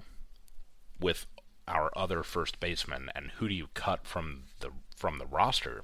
with 0.99 1.25
our 1.67 1.91
other 1.95 2.23
first 2.23 2.59
baseman, 2.59 3.09
and 3.15 3.31
who 3.37 3.47
do 3.47 3.53
you 3.53 3.67
cut 3.73 4.05
from 4.05 4.43
the 4.59 4.69
from 4.95 5.17
the 5.17 5.25
roster? 5.25 5.83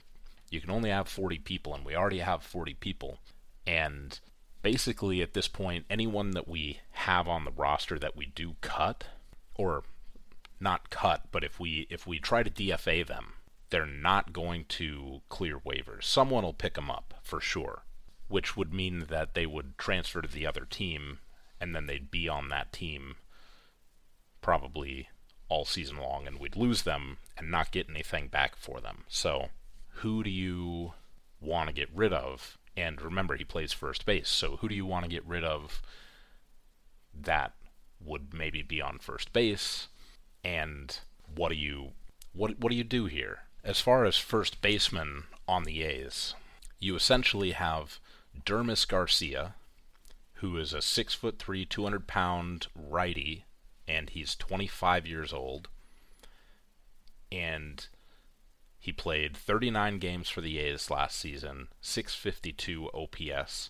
You 0.50 0.62
can 0.62 0.70
only 0.70 0.90
have 0.90 1.08
40 1.08 1.40
people, 1.40 1.74
and 1.74 1.86
we 1.86 1.96
already 1.96 2.20
have 2.20 2.44
40 2.44 2.74
people. 2.76 3.20
And 3.66 4.20
basically, 4.62 5.22
at 5.22 5.34
this 5.34 5.48
point, 5.48 5.86
anyone 5.90 6.32
that 6.32 6.48
we 6.48 6.82
have 6.92 7.28
on 7.28 7.46
the 7.46 7.52
roster 7.52 7.98
that 8.00 8.16
we 8.16 8.28
do 8.28 8.56
cut, 8.62 9.06
or 9.56 9.84
not 10.60 10.90
cut, 10.90 11.24
but 11.32 11.44
if 11.44 11.60
we 11.60 11.88
if 11.90 12.06
we 12.06 12.20
try 12.20 12.44
to 12.44 12.50
DFA 12.50 13.06
them, 13.06 13.34
they're 13.72 13.86
not 13.86 14.34
going 14.34 14.66
to 14.66 15.22
clear 15.30 15.58
waivers. 15.58 16.04
Someone 16.04 16.44
will 16.44 16.54
pick 16.54 16.76
them 16.76 16.92
up 16.92 17.16
for 17.24 17.42
sure, 17.42 17.84
which 18.28 18.56
would 18.56 18.74
mean 18.74 19.06
that 19.10 19.34
they 19.34 19.46
would 19.46 19.78
transfer 19.78 20.22
to 20.22 20.28
the 20.28 20.46
other 20.46 20.66
team, 20.66 21.20
and 21.60 21.76
then 21.76 21.88
they'd 21.88 22.12
be 22.12 22.30
on 22.30 22.50
that 22.50 22.72
team 22.72 23.16
probably 24.42 25.10
all 25.48 25.66
season 25.66 25.98
long, 25.98 26.28
and 26.28 26.40
we'd 26.40 26.56
lose 26.56 26.84
them 26.84 27.18
and 27.38 27.50
not 27.50 27.72
get 27.72 27.90
anything 27.90 28.28
back 28.28 28.56
for 28.56 28.80
them. 28.80 29.04
So, 29.08 29.50
who 29.96 30.24
do 30.24 30.30
you 30.30 30.94
want 31.40 31.68
to 31.68 31.74
get 31.74 31.90
rid 31.94 32.14
of? 32.14 32.58
And 32.76 33.02
remember, 33.02 33.36
he 33.36 33.44
plays 33.44 33.74
first 33.74 34.06
base. 34.06 34.30
So, 34.30 34.58
who 34.58 34.70
do 34.70 34.76
you 34.76 34.86
want 34.86 35.06
to 35.06 35.12
get 35.12 35.26
rid 35.26 35.44
of 35.44 35.82
that 37.14 37.54
would 38.00 38.34
maybe 38.34 38.62
be 38.62 38.82
on 38.82 39.00
first 39.00 39.34
base? 39.34 39.88
And 40.44 40.98
what 41.34 41.50
do 41.50 41.56
you 41.56 41.92
what 42.34 42.60
what 42.60 42.72
do 42.72 42.76
you 42.76 42.84
do 42.84 43.06
here? 43.06 43.40
As 43.64 43.80
far 43.80 44.06
as 44.06 44.18
first 44.18 44.62
baseman 44.62 45.26
on 45.48 45.64
the 45.64 45.84
A's, 45.84 46.34
you 46.80 46.96
essentially 46.96 47.52
have 47.52 48.00
Dermis 48.44 48.88
Garcia, 48.88 49.54
who 50.36 50.58
is 50.58 50.74
a 50.74 50.82
six 50.82 51.14
foot 51.14 51.38
three, 51.38 51.64
200 51.66 52.08
pound 52.08 52.68
righty, 52.76 53.46
and 53.88 54.10
he's 54.10 54.36
25 54.36 55.06
years 55.06 55.32
old. 55.32 55.70
And 57.32 57.88
he 58.80 58.92
played 58.92 59.38
39 59.38 60.00
games 60.00 60.28
for 60.28 60.42
the 60.42 60.58
A's 60.58 60.90
last 60.90 61.20
season, 61.20 61.68
652 61.82 62.90
OPS. 62.96 63.70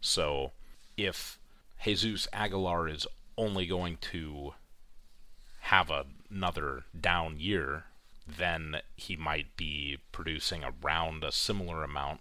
So 0.00 0.52
if 0.96 1.40
Jesus 1.82 2.28
Aguilar 2.32 2.88
is 2.88 3.04
only 3.36 3.66
going 3.66 3.98
to 4.12 4.54
have 5.62 5.90
another 6.30 6.84
down 6.98 7.40
year, 7.40 7.86
then 8.26 8.76
he 8.96 9.16
might 9.16 9.56
be 9.56 9.98
producing 10.12 10.62
around 10.64 11.22
a 11.24 11.32
similar 11.32 11.84
amount 11.84 12.20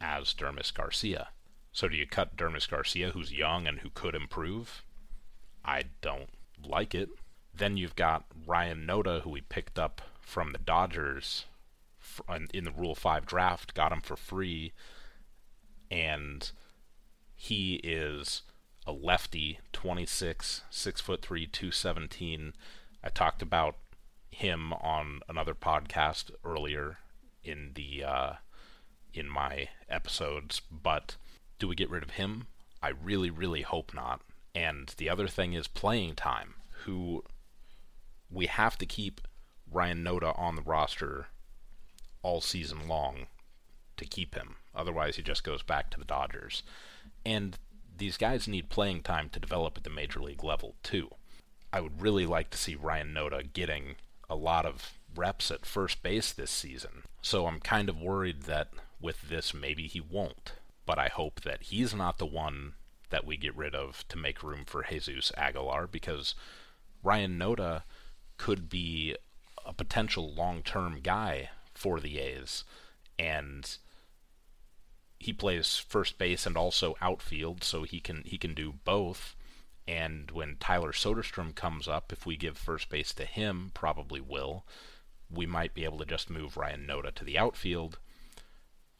as 0.00 0.34
Dermis 0.34 0.72
Garcia. 0.72 1.28
So 1.72 1.88
do 1.88 1.96
you 1.96 2.06
cut 2.06 2.36
Dermis 2.36 2.68
Garcia, 2.68 3.10
who's 3.10 3.32
young 3.32 3.66
and 3.66 3.80
who 3.80 3.90
could 3.90 4.14
improve? 4.14 4.82
I 5.64 5.84
don't 6.00 6.30
like 6.64 6.94
it. 6.94 7.10
Then 7.54 7.76
you've 7.76 7.96
got 7.96 8.24
Ryan 8.46 8.86
Noda, 8.86 9.22
who 9.22 9.30
we 9.30 9.40
picked 9.40 9.78
up 9.78 10.02
from 10.20 10.52
the 10.52 10.58
Dodgers 10.58 11.46
in 12.52 12.64
the 12.64 12.70
Rule 12.70 12.94
5 12.94 13.26
draft, 13.26 13.74
got 13.74 13.92
him 13.92 14.00
for 14.00 14.16
free, 14.16 14.72
and 15.90 16.50
he 17.34 17.76
is 17.76 18.42
a 18.86 18.92
lefty, 18.92 19.58
26, 19.72 20.62
6 20.70 21.00
foot 21.00 21.22
3, 21.22 21.46
217. 21.46 22.52
I 23.02 23.08
talked 23.08 23.42
about 23.42 23.76
him 24.36 24.74
on 24.74 25.20
another 25.30 25.54
podcast 25.54 26.30
earlier 26.44 26.98
in 27.42 27.70
the 27.74 28.04
uh, 28.04 28.32
in 29.14 29.30
my 29.30 29.68
episodes, 29.88 30.60
but 30.70 31.16
do 31.58 31.66
we 31.66 31.74
get 31.74 31.88
rid 31.88 32.02
of 32.02 32.10
him? 32.10 32.46
I 32.82 32.90
really, 32.90 33.30
really 33.30 33.62
hope 33.62 33.94
not. 33.94 34.20
And 34.54 34.92
the 34.98 35.08
other 35.08 35.26
thing 35.26 35.54
is 35.54 35.68
playing 35.68 36.16
time. 36.16 36.56
Who 36.84 37.24
we 38.30 38.44
have 38.46 38.76
to 38.78 38.84
keep 38.84 39.22
Ryan 39.70 40.04
Noda 40.04 40.38
on 40.38 40.54
the 40.54 40.62
roster 40.62 41.28
all 42.22 42.42
season 42.42 42.86
long 42.86 43.28
to 43.96 44.04
keep 44.04 44.34
him. 44.34 44.56
Otherwise, 44.74 45.16
he 45.16 45.22
just 45.22 45.44
goes 45.44 45.62
back 45.62 45.90
to 45.90 45.98
the 45.98 46.04
Dodgers. 46.04 46.62
And 47.24 47.56
these 47.96 48.18
guys 48.18 48.46
need 48.46 48.68
playing 48.68 49.02
time 49.02 49.30
to 49.30 49.40
develop 49.40 49.78
at 49.78 49.84
the 49.84 49.90
major 49.90 50.20
league 50.20 50.44
level, 50.44 50.74
too. 50.82 51.08
I 51.72 51.80
would 51.80 52.02
really 52.02 52.26
like 52.26 52.50
to 52.50 52.58
see 52.58 52.74
Ryan 52.74 53.14
Noda 53.14 53.50
getting 53.50 53.96
a 54.28 54.36
lot 54.36 54.66
of 54.66 54.92
reps 55.14 55.50
at 55.50 55.66
first 55.66 56.02
base 56.02 56.32
this 56.32 56.50
season. 56.50 57.02
So 57.22 57.46
I'm 57.46 57.60
kind 57.60 57.88
of 57.88 58.00
worried 58.00 58.42
that 58.42 58.68
with 59.00 59.28
this, 59.28 59.54
maybe 59.54 59.86
he 59.86 60.00
won't. 60.00 60.52
But 60.84 60.98
I 60.98 61.08
hope 61.08 61.40
that 61.42 61.64
he's 61.64 61.94
not 61.94 62.18
the 62.18 62.26
one 62.26 62.74
that 63.10 63.24
we 63.24 63.36
get 63.36 63.56
rid 63.56 63.74
of 63.74 64.04
to 64.08 64.18
make 64.18 64.42
room 64.42 64.64
for 64.66 64.84
Jesus 64.84 65.32
Aguilar 65.36 65.86
because 65.86 66.34
Ryan 67.02 67.38
Noda 67.38 67.82
could 68.36 68.68
be 68.68 69.16
a 69.64 69.72
potential 69.72 70.32
long 70.32 70.62
term 70.62 71.00
guy 71.02 71.50
for 71.74 72.00
the 72.00 72.18
A's. 72.18 72.64
And 73.18 73.76
he 75.18 75.32
plays 75.32 75.76
first 75.76 76.18
base 76.18 76.46
and 76.46 76.56
also 76.56 76.94
outfield, 77.00 77.64
so 77.64 77.82
he 77.82 78.00
can 78.00 78.22
he 78.24 78.38
can 78.38 78.54
do 78.54 78.74
both. 78.84 79.34
And 79.88 80.30
when 80.32 80.56
Tyler 80.58 80.92
Soderstrom 80.92 81.54
comes 81.54 81.86
up, 81.86 82.12
if 82.12 82.26
we 82.26 82.36
give 82.36 82.58
first 82.58 82.88
base 82.88 83.12
to 83.14 83.24
him, 83.24 83.70
probably 83.72 84.20
will, 84.20 84.64
we 85.30 85.46
might 85.46 85.74
be 85.74 85.84
able 85.84 85.98
to 85.98 86.06
just 86.06 86.30
move 86.30 86.56
Ryan 86.56 86.86
Noda 86.88 87.14
to 87.14 87.24
the 87.24 87.38
outfield, 87.38 87.98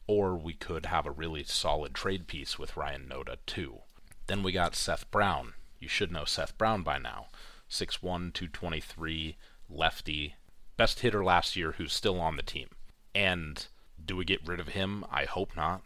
or 0.07 0.35
we 0.35 0.53
could 0.53 0.85
have 0.85 1.05
a 1.05 1.11
really 1.11 1.43
solid 1.43 1.93
trade 1.93 2.27
piece 2.27 2.57
with 2.57 2.77
Ryan 2.77 3.07
Noda 3.09 3.37
too. 3.45 3.79
Then 4.27 4.43
we 4.43 4.51
got 4.51 4.75
Seth 4.75 5.09
Brown. 5.11 5.53
You 5.79 5.87
should 5.87 6.11
know 6.11 6.25
Seth 6.25 6.57
Brown 6.57 6.83
by 6.83 6.97
now. 6.97 7.27
6'1, 7.69 8.33
223, 8.33 9.35
lefty, 9.69 10.35
best 10.77 11.01
hitter 11.01 11.23
last 11.23 11.55
year 11.55 11.73
who's 11.73 11.93
still 11.93 12.19
on 12.19 12.37
the 12.37 12.43
team. 12.43 12.69
And 13.13 13.65
do 14.03 14.15
we 14.15 14.25
get 14.25 14.45
rid 14.47 14.59
of 14.59 14.69
him? 14.69 15.05
I 15.11 15.25
hope 15.25 15.55
not. 15.55 15.81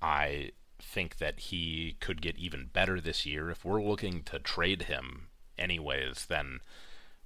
I 0.00 0.52
think 0.78 1.18
that 1.18 1.40
he 1.40 1.96
could 2.00 2.22
get 2.22 2.36
even 2.36 2.70
better 2.72 3.00
this 3.00 3.26
year. 3.26 3.50
If 3.50 3.64
we're 3.64 3.82
looking 3.82 4.22
to 4.24 4.38
trade 4.38 4.82
him 4.82 5.28
anyways, 5.58 6.26
then 6.26 6.60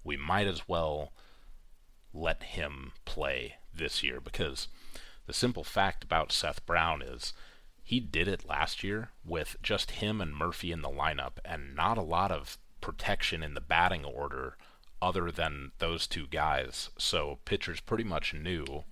we 0.05 0.17
might 0.17 0.47
as 0.47 0.69
well 0.69 1.13
let 2.13 2.43
him 2.43 2.93
play 3.05 3.57
this 3.73 4.03
year 4.03 4.21
because 4.21 4.69
the 5.27 5.33
simple 5.33 5.65
fact 5.65 6.03
about 6.03 6.33
Seth 6.33 6.65
Brown 6.67 7.03
is 7.03 7.33
he 7.83 8.01
did 8.01 8.29
it 8.29 8.49
last 8.49 8.83
year 8.83 9.11
with 9.25 9.57
just 9.63 9.93
him 9.93 10.21
and 10.21 10.35
Murphy 10.35 10.73
in 10.73 10.83
the 10.83 10.89
lineup 10.89 11.39
and 11.45 11.75
not 11.75 11.99
a 11.99 12.03
lot 12.03 12.31
of 12.31 12.59
protection 12.81 13.43
in 13.43 13.55
the 13.55 13.61
batting 13.61 14.05
order 14.05 14.57
other 15.03 15.31
than 15.31 15.73
those 15.79 16.07
two 16.07 16.27
guys. 16.27 16.91
So 16.99 17.39
pitchers 17.45 17.81
pretty 17.81 18.05
much 18.05 18.35
knew 18.35 18.85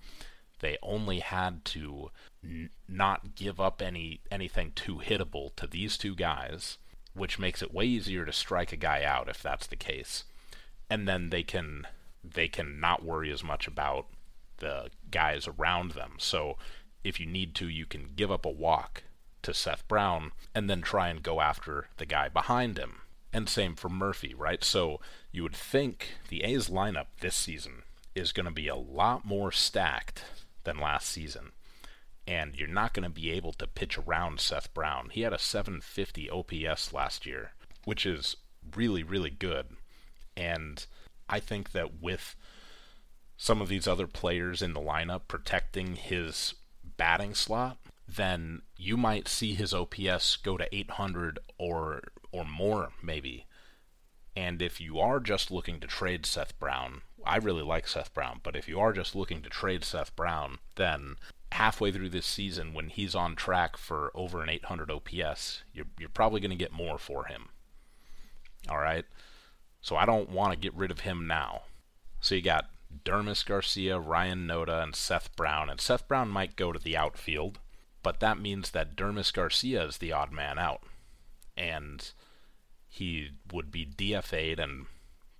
they 0.59 0.77
only 0.81 1.19
had 1.19 1.63
to 1.65 2.11
not 2.87 3.35
give 3.35 3.59
up 3.59 3.81
any 3.81 4.21
anything 4.31 4.71
too 4.73 5.01
hittable 5.03 5.55
to 5.55 5.67
these 5.67 5.97
two 5.97 6.15
guys, 6.15 6.77
which 7.13 7.39
makes 7.39 7.61
it 7.61 7.73
way 7.73 7.85
easier 7.85 8.25
to 8.25 8.31
strike 8.31 8.71
a 8.71 8.77
guy 8.77 9.03
out 9.03 9.29
if 9.29 9.41
that's 9.41 9.67
the 9.67 9.75
case. 9.75 10.23
And 10.89 11.07
then 11.07 11.29
they 11.29 11.43
can 11.43 11.87
they 12.23 12.47
can 12.47 12.79
not 12.79 13.03
worry 13.03 13.31
as 13.31 13.43
much 13.43 13.67
about 13.67 14.07
the 14.57 14.89
guys 15.09 15.47
around 15.47 15.91
them. 15.91 16.13
So 16.17 16.57
if 17.03 17.19
you 17.19 17.25
need 17.25 17.55
to, 17.55 17.67
you 17.67 17.85
can 17.85 18.09
give 18.15 18.31
up 18.31 18.45
a 18.45 18.49
walk 18.49 19.03
to 19.41 19.53
Seth 19.53 19.87
Brown 19.87 20.31
and 20.53 20.69
then 20.69 20.81
try 20.81 21.07
and 21.07 21.23
go 21.23 21.39
after 21.39 21.87
the 21.97 22.05
guy 22.05 22.27
behind 22.27 22.77
him 22.77 23.01
and 23.31 23.47
same 23.47 23.75
for 23.75 23.89
Murphy, 23.89 24.33
right? 24.33 24.63
So 24.63 24.99
you 25.31 25.43
would 25.43 25.55
think 25.55 26.15
the 26.29 26.43
A's 26.43 26.67
lineup 26.67 27.07
this 27.21 27.35
season 27.35 27.83
is 28.15 28.31
going 28.31 28.47
to 28.47 28.51
be 28.51 28.67
a 28.67 28.75
lot 28.75 29.25
more 29.25 29.51
stacked 29.51 30.23
than 30.63 30.79
last 30.79 31.07
season. 31.07 31.51
And 32.29 32.55
you're 32.55 32.67
not 32.67 32.93
going 32.93 33.05
to 33.05 33.09
be 33.09 33.31
able 33.31 33.53
to 33.53 33.65
pitch 33.65 33.97
around 33.97 34.39
Seth 34.39 34.71
Brown. 34.75 35.09
He 35.11 35.21
had 35.21 35.33
a 35.33 35.39
750 35.39 36.29
OPS 36.29 36.93
last 36.93 37.25
year, 37.25 37.53
which 37.85 38.05
is 38.05 38.35
really, 38.75 39.01
really 39.01 39.31
good. 39.31 39.65
And 40.37 40.85
I 41.27 41.39
think 41.39 41.71
that 41.71 41.99
with 41.99 42.35
some 43.35 43.61
of 43.61 43.67
these 43.67 43.87
other 43.87 44.05
players 44.05 44.61
in 44.61 44.73
the 44.73 44.79
lineup 44.79 45.21
protecting 45.27 45.95
his 45.95 46.53
batting 46.97 47.33
slot, 47.33 47.77
then 48.07 48.61
you 48.77 48.95
might 48.95 49.27
see 49.27 49.55
his 49.55 49.73
OPS 49.73 50.35
go 50.37 50.55
to 50.55 50.75
800 50.75 51.39
or 51.57 52.03
or 52.31 52.45
more 52.45 52.89
maybe. 53.01 53.45
And 54.35 54.61
if 54.61 54.79
you 54.79 54.99
are 54.99 55.19
just 55.19 55.49
looking 55.49 55.79
to 55.79 55.87
trade 55.87 56.25
Seth 56.25 56.57
Brown, 56.59 57.01
I 57.25 57.37
really 57.37 57.63
like 57.63 57.87
Seth 57.87 58.13
Brown, 58.13 58.39
but 58.43 58.55
if 58.55 58.67
you 58.67 58.79
are 58.79 58.93
just 58.93 59.15
looking 59.15 59.41
to 59.41 59.49
trade 59.49 59.83
Seth 59.83 60.15
Brown, 60.15 60.59
then 60.75 61.15
halfway 61.51 61.91
through 61.91 62.09
this 62.09 62.25
season 62.25 62.73
when 62.73 62.89
he's 62.89 63.15
on 63.15 63.35
track 63.35 63.77
for 63.77 64.11
over 64.13 64.41
an 64.41 64.49
800 64.49 64.91
OPS, 64.91 65.63
you're 65.73 65.87
you're 65.99 66.09
probably 66.09 66.39
going 66.39 66.51
to 66.51 66.55
get 66.55 66.71
more 66.71 66.97
for 66.97 67.25
him. 67.25 67.49
All 68.69 68.79
right? 68.79 69.05
So 69.81 69.95
I 69.95 70.05
don't 70.05 70.29
want 70.29 70.53
to 70.53 70.59
get 70.59 70.73
rid 70.73 70.91
of 70.91 71.01
him 71.01 71.27
now. 71.27 71.61
So 72.19 72.35
you 72.35 72.41
got 72.41 72.69
Dermis 73.05 73.45
Garcia, 73.45 73.99
Ryan 73.99 74.47
Noda, 74.47 74.83
and 74.83 74.95
Seth 74.95 75.35
Brown. 75.35 75.69
And 75.69 75.79
Seth 75.79 76.07
Brown 76.07 76.29
might 76.29 76.55
go 76.55 76.71
to 76.71 76.79
the 76.79 76.97
outfield, 76.97 77.59
but 78.03 78.19
that 78.19 78.39
means 78.39 78.71
that 78.71 78.95
Dermis 78.95 79.31
Garcia 79.31 79.83
is 79.85 79.97
the 79.97 80.11
odd 80.11 80.31
man 80.31 80.59
out. 80.59 80.83
And 81.55 82.11
he 82.87 83.31
would 83.51 83.71
be 83.71 83.85
DFA'd 83.85 84.59
and 84.59 84.87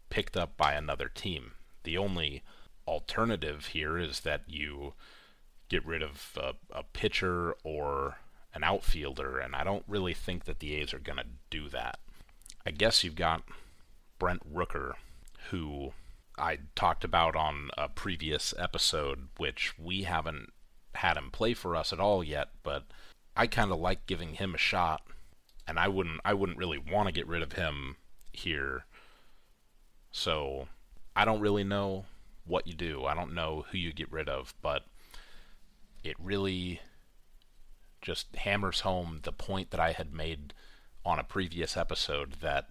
picked 0.09 0.37
up 0.37 0.55
by 0.57 0.73
another 0.73 1.09
team. 1.09 1.53
The 1.83 1.97
only 1.97 2.43
alternative 2.87 3.67
here 3.67 3.97
is 3.97 4.21
that 4.21 4.43
you 4.47 4.93
get 5.69 5.85
rid 5.85 6.01
of 6.01 6.37
a, 6.37 6.53
a 6.71 6.83
pitcher 6.83 7.55
or 7.63 8.17
an 8.53 8.63
outfielder, 8.63 9.39
and 9.39 9.55
I 9.55 9.63
don't 9.63 9.83
really 9.87 10.13
think 10.13 10.45
that 10.45 10.59
the 10.59 10.75
A's 10.75 10.93
are 10.93 10.99
going 10.99 11.19
to 11.19 11.25
do 11.49 11.69
that. 11.69 11.99
I 12.65 12.71
guess 12.71 13.03
you've 13.03 13.15
got 13.15 13.43
Brent 14.17 14.53
Rooker, 14.53 14.93
who 15.49 15.93
I 16.37 16.59
talked 16.75 17.03
about 17.03 17.35
on 17.35 17.69
a 17.77 17.87
previous 17.87 18.53
episode, 18.57 19.27
which 19.37 19.77
we 19.77 20.03
haven't 20.03 20.51
had 20.95 21.17
him 21.17 21.31
play 21.31 21.53
for 21.53 21.75
us 21.75 21.93
at 21.93 21.99
all 21.99 22.23
yet, 22.23 22.49
but 22.63 22.85
I 23.35 23.47
kind 23.47 23.71
of 23.71 23.79
like 23.79 24.05
giving 24.07 24.33
him 24.33 24.55
a 24.55 24.57
shot 24.57 25.03
and 25.69 25.77
I 25.77 25.87
wouldn't 25.87 26.19
I 26.25 26.33
wouldn't 26.33 26.57
really 26.57 26.79
want 26.79 27.07
to 27.07 27.13
get 27.13 27.27
rid 27.27 27.43
of 27.43 27.53
him 27.53 27.95
here. 28.31 28.85
So 30.11 30.67
I 31.15 31.25
don't 31.25 31.39
really 31.39 31.63
know 31.63 32.05
what 32.45 32.65
you 32.65 32.73
do. 32.73 33.05
I 33.05 33.13
don't 33.13 33.35
know 33.35 33.65
who 33.71 33.77
you 33.77 33.93
get 33.93 34.11
rid 34.11 34.27
of, 34.27 34.55
but 34.63 34.85
it 36.03 36.15
really 36.19 36.81
just 38.01 38.35
hammers 38.35 38.81
home 38.81 39.19
the 39.23 39.31
point 39.31 39.71
that 39.71 39.79
I 39.79 39.91
had 39.91 40.13
made 40.13 40.53
on 41.05 41.19
a 41.19 41.23
previous 41.23 41.75
episode 41.75 42.33
that 42.41 42.69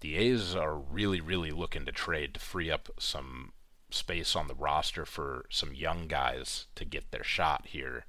the 0.00 0.16
A's 0.16 0.54
are 0.54 0.76
really, 0.76 1.20
really 1.20 1.52
looking 1.52 1.84
to 1.86 1.92
trade 1.92 2.34
to 2.34 2.40
free 2.40 2.70
up 2.70 2.88
some 2.98 3.52
space 3.90 4.34
on 4.34 4.48
the 4.48 4.54
roster 4.54 5.04
for 5.04 5.44
some 5.48 5.74
young 5.74 6.08
guys 6.08 6.66
to 6.74 6.84
get 6.84 7.10
their 7.10 7.22
shot 7.22 7.66
here. 7.66 8.04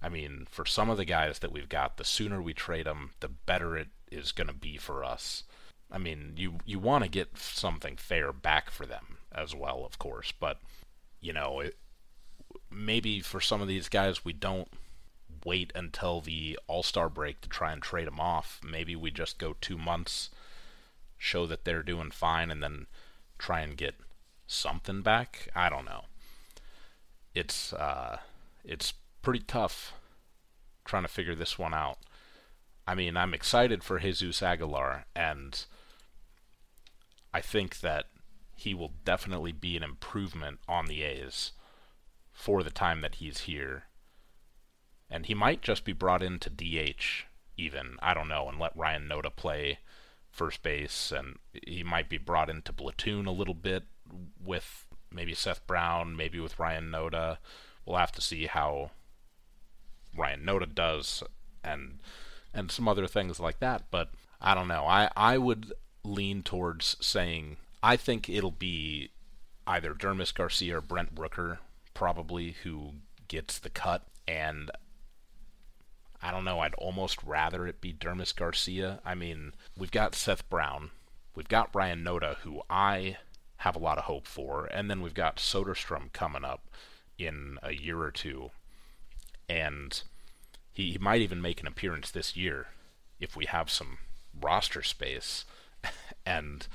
I 0.00 0.08
mean, 0.08 0.46
for 0.50 0.64
some 0.64 0.90
of 0.90 0.96
the 0.96 1.04
guys 1.04 1.40
that 1.40 1.52
we've 1.52 1.68
got, 1.68 1.96
the 1.96 2.04
sooner 2.04 2.40
we 2.40 2.54
trade 2.54 2.86
them, 2.86 3.10
the 3.20 3.28
better 3.28 3.76
it 3.76 3.88
is 4.10 4.32
going 4.32 4.48
to 4.48 4.52
be 4.52 4.76
for 4.76 5.04
us. 5.04 5.44
I 5.90 5.98
mean, 5.98 6.34
you 6.36 6.58
you 6.64 6.78
want 6.78 7.04
to 7.04 7.10
get 7.10 7.36
something 7.36 7.96
fair 7.96 8.32
back 8.32 8.70
for 8.70 8.86
them 8.86 9.18
as 9.30 9.54
well, 9.54 9.84
of 9.84 9.98
course, 9.98 10.32
but 10.32 10.58
you 11.20 11.32
know, 11.32 11.60
it, 11.60 11.76
maybe 12.72 13.20
for 13.20 13.40
some 13.40 13.60
of 13.60 13.68
these 13.68 13.88
guys 13.88 14.24
we 14.24 14.32
don't 14.32 14.68
wait 15.44 15.72
until 15.74 16.20
the 16.20 16.58
All-Star 16.66 17.08
break 17.08 17.40
to 17.40 17.48
try 17.48 17.72
and 17.72 17.82
trade 17.82 18.06
them 18.06 18.20
off. 18.20 18.60
Maybe 18.62 18.94
we 18.94 19.10
just 19.10 19.38
go 19.38 19.56
2 19.60 19.76
months, 19.76 20.30
show 21.18 21.46
that 21.46 21.64
they're 21.64 21.82
doing 21.82 22.10
fine 22.10 22.50
and 22.50 22.62
then 22.62 22.86
try 23.38 23.60
and 23.60 23.76
get 23.76 23.96
something 24.46 25.02
back. 25.02 25.48
I 25.54 25.68
don't 25.68 25.84
know. 25.84 26.04
It's 27.34 27.72
uh 27.72 28.18
it's 28.64 28.92
pretty 29.22 29.40
tough 29.40 29.94
trying 30.84 31.02
to 31.02 31.08
figure 31.08 31.34
this 31.34 31.58
one 31.58 31.74
out. 31.74 31.98
I 32.86 32.94
mean, 32.94 33.16
I'm 33.16 33.34
excited 33.34 33.84
for 33.84 33.98
Jesus 34.00 34.42
Aguilar, 34.42 35.04
and 35.14 35.64
I 37.32 37.40
think 37.40 37.80
that 37.80 38.06
he 38.56 38.74
will 38.74 38.92
definitely 39.04 39.52
be 39.52 39.76
an 39.76 39.82
improvement 39.82 40.58
on 40.68 40.86
the 40.86 41.02
A's 41.02 41.52
for 42.32 42.62
the 42.62 42.70
time 42.70 43.00
that 43.02 43.16
he's 43.16 43.40
here. 43.40 43.84
And 45.10 45.26
he 45.26 45.34
might 45.34 45.62
just 45.62 45.84
be 45.84 45.92
brought 45.92 46.22
in 46.22 46.38
to 46.40 46.50
DH, 46.50 47.26
even. 47.56 47.96
I 48.00 48.14
don't 48.14 48.28
know, 48.28 48.48
and 48.48 48.58
let 48.58 48.76
Ryan 48.76 49.08
Noda 49.08 49.34
play 49.34 49.78
first 50.30 50.62
base, 50.62 51.12
and 51.12 51.38
he 51.66 51.84
might 51.84 52.08
be 52.08 52.18
brought 52.18 52.48
into 52.48 52.72
platoon 52.72 53.26
a 53.26 53.32
little 53.32 53.54
bit 53.54 53.84
with 54.42 54.86
maybe 55.10 55.34
Seth 55.34 55.66
Brown, 55.66 56.16
maybe 56.16 56.40
with 56.40 56.58
Ryan 56.58 56.90
Noda. 56.90 57.38
We'll 57.84 57.98
have 57.98 58.12
to 58.12 58.22
see 58.22 58.46
how 58.46 58.90
Ryan 60.16 60.44
Noda 60.44 60.72
does 60.72 61.22
and 61.62 61.98
and 62.54 62.70
some 62.70 62.88
other 62.88 63.06
things 63.06 63.40
like 63.40 63.60
that. 63.60 63.84
But 63.90 64.10
I 64.40 64.54
don't 64.54 64.68
know. 64.68 64.84
I, 64.86 65.10
I 65.16 65.38
would 65.38 65.72
lean 66.04 66.42
towards 66.42 66.96
saying 67.00 67.56
I 67.82 67.96
think 67.96 68.28
it'll 68.28 68.50
be 68.50 69.10
either 69.66 69.94
Dermis 69.94 70.34
Garcia 70.34 70.78
or 70.78 70.80
Brent 70.80 71.14
Rooker 71.14 71.58
probably 71.94 72.56
who 72.62 72.92
gets 73.28 73.58
the 73.58 73.70
cut 73.70 74.06
and 74.26 74.70
I 76.24 76.30
don't 76.30 76.44
know, 76.44 76.60
I'd 76.60 76.74
almost 76.74 77.22
rather 77.24 77.66
it 77.66 77.80
be 77.80 77.92
Dermis 77.92 78.34
Garcia. 78.34 79.00
I 79.04 79.16
mean, 79.16 79.54
we've 79.76 79.90
got 79.90 80.14
Seth 80.14 80.48
Brown, 80.48 80.90
we've 81.34 81.48
got 81.48 81.74
Ryan 81.74 82.04
Noda, 82.04 82.36
who 82.38 82.62
I 82.70 83.16
have 83.58 83.74
a 83.74 83.80
lot 83.80 83.98
of 83.98 84.04
hope 84.04 84.28
for, 84.28 84.66
and 84.66 84.88
then 84.88 85.02
we've 85.02 85.14
got 85.14 85.36
Soderstrom 85.36 86.12
coming 86.12 86.44
up 86.44 86.68
in 87.18 87.58
a 87.62 87.72
year 87.72 88.00
or 88.00 88.10
two 88.10 88.50
and 89.48 90.02
he, 90.72 90.92
he 90.92 90.98
might 90.98 91.20
even 91.20 91.42
make 91.42 91.60
an 91.60 91.66
appearance 91.66 92.10
this 92.10 92.36
year 92.36 92.68
if 93.20 93.36
we 93.36 93.46
have 93.46 93.70
some 93.70 93.98
roster 94.40 94.82
space. 94.82 95.44
and 96.26 96.66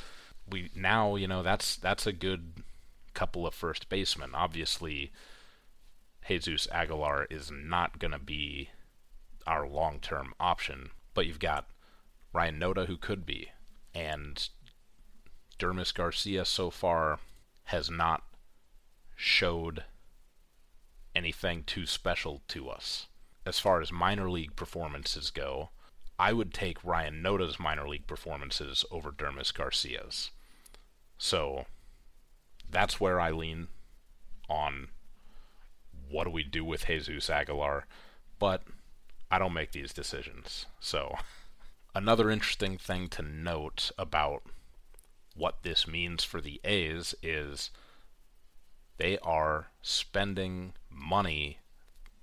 we 0.50 0.70
now, 0.76 1.16
you 1.16 1.28
know, 1.28 1.42
that's 1.42 1.76
that's 1.76 2.06
a 2.06 2.14
good 2.14 2.64
couple 3.18 3.48
of 3.48 3.54
first 3.56 3.90
basemen. 3.90 4.36
Obviously, 4.36 5.12
Jesus 6.28 6.68
Aguilar 6.72 7.26
is 7.32 7.50
not 7.52 7.98
going 7.98 8.12
to 8.12 8.20
be 8.20 8.70
our 9.48 9.68
long-term 9.68 10.36
option, 10.40 10.92
but 11.16 11.26
you've 11.26 11.40
got 11.40 11.68
Ryan 12.32 12.60
Noda 12.60 12.86
who 12.86 12.96
could 12.96 13.26
be, 13.26 13.50
and 13.96 14.48
Dermis 15.58 15.92
Garcia 15.92 16.46
so 16.46 16.70
far 16.70 17.18
has 17.64 17.90
not 17.90 18.22
showed 19.16 19.84
anything 21.16 21.64
too 21.64 21.88
special 21.88 22.44
to 22.50 22.70
us. 22.70 23.08
As 23.48 23.58
far 23.58 23.82
as 23.82 23.92
minor 23.92 24.30
league 24.30 24.56
performances 24.56 25.32
go, 25.32 25.70
I 26.20 26.34
would 26.34 26.54
take 26.54 26.84
Ryan 26.84 27.24
Noda's 27.24 27.60
minor 27.60 27.90
league 27.90 28.06
performances 28.06 28.86
over 28.92 29.12
Dermis 29.12 29.52
Garcia's. 29.52 30.30
So 31.18 31.66
that's 32.70 33.00
where 33.00 33.20
I 33.20 33.32
lean 33.32 33.68
on 34.50 34.90
what 36.10 36.26
do 36.26 36.30
we 36.30 36.44
do 36.44 36.64
with 36.64 36.86
Jesus 36.86 37.30
Aguilar, 37.30 37.86
but 38.40 38.64
I 39.30 39.40
don't 39.40 39.54
make 39.54 39.72
these 39.72 39.94
decisions. 39.94 40.66
So 40.80 41.16
another 41.94 42.30
interesting 42.30 42.78
thing 42.78 43.10
to 43.10 43.22
note 43.22 43.92
about 43.98 44.44
what 45.36 45.64
this 45.64 45.88
means 45.88 46.24
for 46.24 46.42
the 46.42 46.60
A's 46.64 47.14
is 47.22 47.70
they 48.98 49.18
are 49.20 49.68
spending 49.82 50.74
money 50.90 51.60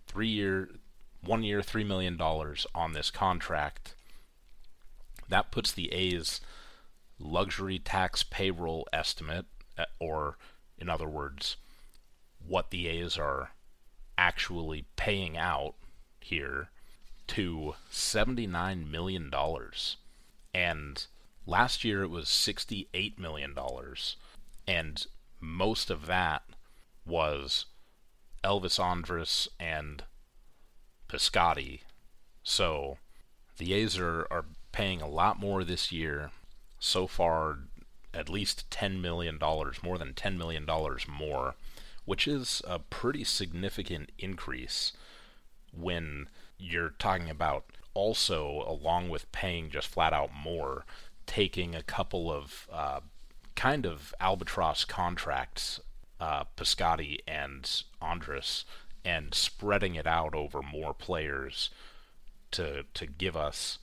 three 0.07 0.29
year 0.29 0.71
one 1.21 1.43
year 1.43 1.63
three 1.63 1.85
million 1.85 2.17
dollars 2.17 2.67
on 2.75 2.93
this 2.93 3.11
contract 3.11 3.95
that 5.29 5.51
puts 5.51 5.73
the 5.73 5.93
A's 5.93 6.41
luxury 7.19 7.79
tax 7.79 8.23
payroll 8.23 8.87
estimate 8.93 9.47
Uh, 9.77 9.85
or 9.99 10.37
in 10.79 10.89
other 10.89 11.09
words 11.09 11.57
what 12.47 12.71
the 12.71 12.87
A's 12.87 13.17
are 13.17 13.51
actually 14.17 14.85
paying 14.97 15.37
out 15.37 15.75
here 16.21 16.69
to 17.27 17.75
79 17.91 18.91
million 18.91 19.31
dollars 19.31 19.97
and 20.53 21.07
last 21.47 21.85
year 21.85 22.03
it 22.03 22.11
was 22.11 22.29
68 22.29 23.19
million 23.19 23.55
dollars 23.55 24.17
and 24.67 25.07
most 25.41 25.91
of 25.91 26.07
that 26.07 26.43
was 27.07 27.67
Elvis 28.43 28.79
Andrus 28.79 29.49
and 29.59 30.05
Piscotty. 31.09 31.81
So 32.43 32.99
the 33.59 33.73
A's 33.75 33.99
are, 33.99 34.27
are 34.31 34.45
paying 34.73 35.01
a 35.01 35.09
lot 35.09 35.39
more 35.39 35.65
this 35.65 35.93
year. 35.93 36.31
So 36.79 37.07
far, 37.07 37.59
at 38.15 38.29
least 38.29 38.71
$10 38.71 39.01
million, 39.01 39.39
more 39.41 39.99
than 39.99 40.13
$10 40.13 40.37
million 40.37 40.67
more, 41.09 41.55
which 42.05 42.29
is 42.29 42.63
a 42.67 42.79
pretty 42.79 43.25
significant 43.25 44.11
increase 44.19 44.93
when 45.73 46.29
you're 46.59 46.95
talking 46.99 47.31
about 47.31 47.65
also, 47.95 48.65
along 48.67 49.09
with 49.09 49.31
paying 49.33 49.71
just 49.71 49.89
flat 49.89 50.13
out 50.13 50.31
more, 50.35 50.85
taking 51.27 51.75
a 51.75 51.83
couple 51.83 52.31
of 52.31 52.69
uh, 52.73 53.01
kind 53.55 53.87
of 53.87 54.15
albatross 54.21 54.85
contracts 54.85 55.81
uh, 56.21 56.45
Piscotty 56.57 57.19
and 57.27 57.83
Andrus 58.01 58.65
and 59.05 59.35
spreading 59.35 59.95
it 59.95 60.07
out 60.07 60.35
over 60.35 60.63
more 60.63 60.95
players 60.95 61.71
to 62.51 62.85
to 62.95 63.07
give 63.07 63.37
us 63.37 63.79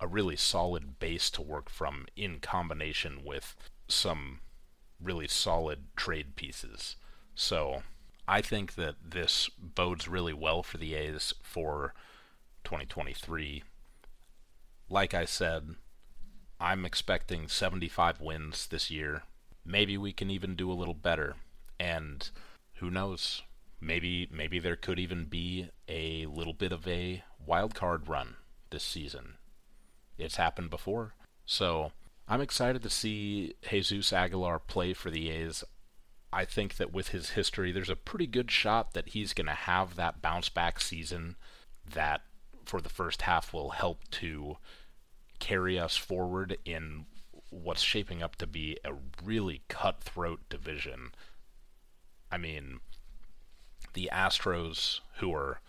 a 0.00 0.06
really 0.06 0.36
solid 0.36 0.98
base 0.98 1.30
to 1.30 1.42
work 1.42 1.68
from 1.68 2.06
in 2.16 2.40
combination 2.40 3.24
with 3.24 3.56
some 3.88 4.40
really 5.00 5.28
solid 5.28 5.84
trade 5.96 6.36
pieces. 6.36 6.96
So 7.34 7.82
I 8.26 8.40
think 8.40 8.74
that 8.74 8.96
this 9.04 9.48
bodes 9.58 10.08
really 10.08 10.32
well 10.32 10.62
for 10.62 10.78
the 10.78 10.94
A's 10.94 11.34
for 11.42 11.94
2023. 12.64 13.62
Like 14.90 15.14
I 15.14 15.24
said, 15.24 15.76
I'm 16.60 16.84
expecting 16.84 17.48
75 17.48 18.20
wins 18.20 18.66
this 18.66 18.90
year 18.90 19.22
maybe 19.68 19.98
we 19.98 20.12
can 20.12 20.30
even 20.30 20.56
do 20.56 20.72
a 20.72 20.74
little 20.74 20.94
better. 20.94 21.36
And 21.78 22.28
who 22.74 22.90
knows? 22.90 23.42
Maybe 23.80 24.28
maybe 24.32 24.58
there 24.58 24.74
could 24.74 24.98
even 24.98 25.26
be 25.26 25.68
a 25.88 26.26
little 26.26 26.54
bit 26.54 26.72
of 26.72 26.88
a 26.88 27.22
wild 27.46 27.74
card 27.74 28.08
run 28.08 28.36
this 28.70 28.82
season. 28.82 29.37
It's 30.18 30.36
happened 30.36 30.70
before. 30.70 31.14
So 31.46 31.92
I'm 32.26 32.40
excited 32.40 32.82
to 32.82 32.90
see 32.90 33.54
Jesus 33.68 34.12
Aguilar 34.12 34.58
play 34.58 34.92
for 34.92 35.10
the 35.10 35.30
A's. 35.30 35.64
I 36.32 36.44
think 36.44 36.76
that 36.76 36.92
with 36.92 37.08
his 37.08 37.30
history, 37.30 37.72
there's 37.72 37.88
a 37.88 37.96
pretty 37.96 38.26
good 38.26 38.50
shot 38.50 38.92
that 38.92 39.10
he's 39.10 39.32
going 39.32 39.46
to 39.46 39.52
have 39.52 39.96
that 39.96 40.20
bounce 40.20 40.48
back 40.50 40.80
season 40.80 41.36
that 41.94 42.22
for 42.66 42.82
the 42.82 42.90
first 42.90 43.22
half 43.22 43.54
will 43.54 43.70
help 43.70 44.02
to 44.10 44.58
carry 45.38 45.78
us 45.78 45.96
forward 45.96 46.58
in 46.66 47.06
what's 47.50 47.80
shaping 47.80 48.22
up 48.22 48.36
to 48.36 48.46
be 48.46 48.76
a 48.84 48.92
really 49.24 49.62
cutthroat 49.68 50.40
division. 50.50 51.12
I 52.30 52.36
mean, 52.36 52.80
the 53.94 54.10
Astros, 54.12 55.00
who 55.16 55.32
are 55.32 55.60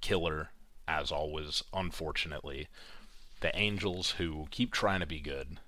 killer, 0.00 0.50
as 0.88 1.12
always, 1.12 1.62
unfortunately, 1.74 2.68
the 3.42 3.56
Angels, 3.56 4.12
who 4.12 4.46
keep 4.50 4.72
trying 4.72 5.00
to 5.00 5.06
be 5.06 5.20
good, 5.20 5.60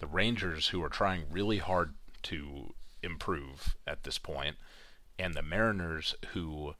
the 0.00 0.06
Rangers, 0.06 0.68
who 0.68 0.82
are 0.82 0.88
trying 0.88 1.24
really 1.30 1.58
hard 1.58 1.94
to 2.24 2.74
improve 3.02 3.76
at 3.86 4.02
this 4.02 4.18
point, 4.18 4.56
and 5.18 5.34
the 5.34 5.42
Mariners, 5.42 6.14
who 6.32 6.74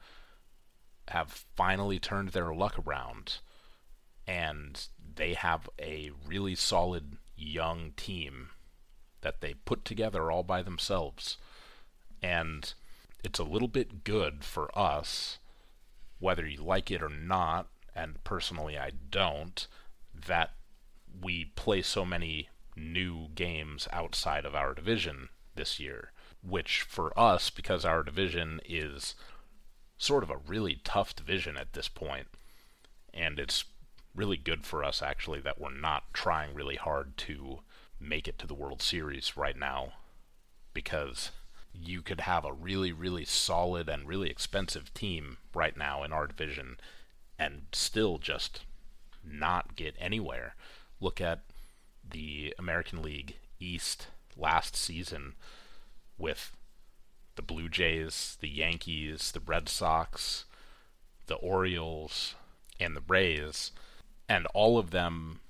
have 1.08 1.44
finally 1.56 1.98
turned 1.98 2.30
their 2.30 2.52
luck 2.52 2.78
around 2.78 3.38
and 4.28 4.88
they 5.16 5.32
have 5.32 5.70
a 5.80 6.10
really 6.26 6.54
solid 6.54 7.16
young 7.34 7.92
team 7.96 8.50
that 9.22 9.40
they 9.40 9.54
put 9.54 9.84
together 9.86 10.30
all 10.30 10.42
by 10.42 10.62
themselves. 10.62 11.38
And 12.22 12.72
it's 13.24 13.38
a 13.38 13.44
little 13.44 13.68
bit 13.68 14.04
good 14.04 14.44
for 14.44 14.70
us, 14.78 15.38
whether 16.18 16.46
you 16.46 16.62
like 16.62 16.90
it 16.90 17.02
or 17.02 17.08
not, 17.08 17.68
and 17.94 18.22
personally 18.22 18.78
I 18.78 18.90
don't, 19.10 19.66
that 20.26 20.52
we 21.20 21.46
play 21.56 21.82
so 21.82 22.04
many 22.04 22.48
new 22.76 23.28
games 23.34 23.88
outside 23.92 24.44
of 24.44 24.54
our 24.54 24.74
division 24.74 25.28
this 25.54 25.80
year. 25.80 26.12
Which 26.42 26.82
for 26.82 27.18
us, 27.18 27.50
because 27.50 27.84
our 27.84 28.02
division 28.02 28.60
is 28.64 29.14
sort 29.96 30.22
of 30.22 30.30
a 30.30 30.36
really 30.36 30.80
tough 30.84 31.16
division 31.16 31.56
at 31.56 31.72
this 31.72 31.88
point, 31.88 32.28
and 33.12 33.40
it's 33.40 33.64
really 34.14 34.36
good 34.36 34.64
for 34.64 34.84
us 34.84 35.02
actually 35.02 35.40
that 35.40 35.60
we're 35.60 35.74
not 35.74 36.12
trying 36.12 36.54
really 36.54 36.76
hard 36.76 37.16
to 37.16 37.60
make 38.00 38.28
it 38.28 38.38
to 38.38 38.46
the 38.46 38.54
World 38.54 38.82
Series 38.82 39.36
right 39.36 39.56
now 39.56 39.92
because 40.72 41.30
you 41.72 42.02
could 42.02 42.20
have 42.20 42.44
a 42.44 42.52
really, 42.52 42.92
really 42.92 43.24
solid 43.24 43.88
and 43.88 44.08
really 44.08 44.30
expensive 44.30 44.92
team 44.94 45.38
right 45.54 45.76
now 45.76 46.02
in 46.02 46.12
our 46.12 46.26
division 46.26 46.78
and 47.38 47.62
still 47.72 48.18
just 48.18 48.60
not 49.32 49.76
get 49.76 49.94
anywhere. 49.98 50.54
Look 51.00 51.20
at 51.20 51.40
the 52.08 52.54
American 52.58 53.02
League 53.02 53.36
East 53.60 54.08
last 54.36 54.76
season 54.76 55.34
with 56.16 56.52
the 57.36 57.42
Blue 57.42 57.68
Jays, 57.68 58.36
the 58.40 58.48
Yankees, 58.48 59.32
the 59.32 59.40
Red 59.40 59.68
Sox, 59.68 60.44
the 61.26 61.36
Orioles, 61.36 62.34
and 62.80 62.96
the 62.96 63.02
Rays, 63.06 63.70
and 64.28 64.46
all 64.54 64.78
of 64.78 64.90
them 64.90 65.40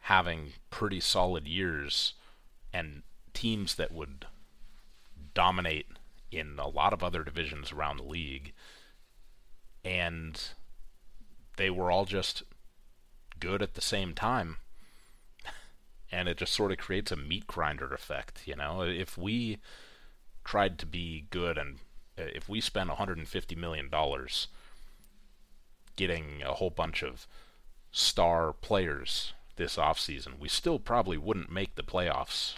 having 0.00 0.52
pretty 0.70 1.00
solid 1.00 1.46
years 1.46 2.14
and 2.72 3.02
teams 3.32 3.74
that 3.76 3.92
would 3.92 4.26
dominate 5.34 5.86
in 6.30 6.58
a 6.58 6.68
lot 6.68 6.92
of 6.92 7.02
other 7.02 7.22
divisions 7.22 7.72
around 7.72 7.96
the 7.96 8.02
league. 8.02 8.52
And 9.84 10.40
they 11.56 11.70
were 11.70 11.90
all 11.90 12.04
just 12.04 12.42
good 13.40 13.62
at 13.62 13.74
the 13.74 13.80
same 13.80 14.14
time. 14.14 14.56
And 16.12 16.28
it 16.28 16.38
just 16.38 16.52
sort 16.52 16.72
of 16.72 16.78
creates 16.78 17.12
a 17.12 17.16
meat 17.16 17.46
grinder 17.46 17.94
effect, 17.94 18.42
you 18.44 18.56
know? 18.56 18.82
If 18.82 19.16
we 19.16 19.58
tried 20.44 20.76
to 20.80 20.86
be 20.86 21.26
good 21.30 21.56
and 21.56 21.78
uh, 22.18 22.22
if 22.34 22.48
we 22.48 22.60
spent 22.60 22.90
$150 22.90 23.56
million 23.56 23.88
getting 25.94 26.42
a 26.42 26.54
whole 26.54 26.70
bunch 26.70 27.04
of 27.04 27.28
star 27.92 28.52
players 28.52 29.34
this 29.56 29.76
offseason, 29.76 30.38
we 30.38 30.48
still 30.48 30.78
probably 30.78 31.16
wouldn't 31.16 31.52
make 31.52 31.76
the 31.76 31.82
playoffs 31.82 32.56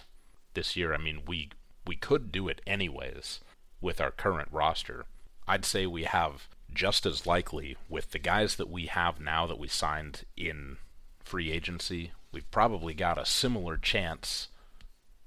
this 0.53 0.75
year. 0.75 0.93
I 0.93 0.97
mean, 0.97 1.21
we 1.27 1.49
we 1.85 1.95
could 1.95 2.31
do 2.31 2.47
it 2.47 2.61
anyways 2.65 3.41
with 3.81 3.99
our 3.99 4.11
current 4.11 4.47
roster. 4.51 5.05
I'd 5.47 5.65
say 5.65 5.85
we 5.85 6.03
have 6.03 6.47
just 6.73 7.05
as 7.05 7.25
likely 7.25 7.77
with 7.89 8.11
the 8.11 8.19
guys 8.19 8.55
that 8.55 8.69
we 8.69 8.87
have 8.87 9.19
now 9.19 9.45
that 9.47 9.59
we 9.59 9.67
signed 9.67 10.23
in 10.35 10.77
free 11.23 11.51
agency, 11.51 12.11
we've 12.31 12.49
probably 12.51 12.93
got 12.93 13.17
a 13.17 13.25
similar 13.25 13.77
chance 13.77 14.49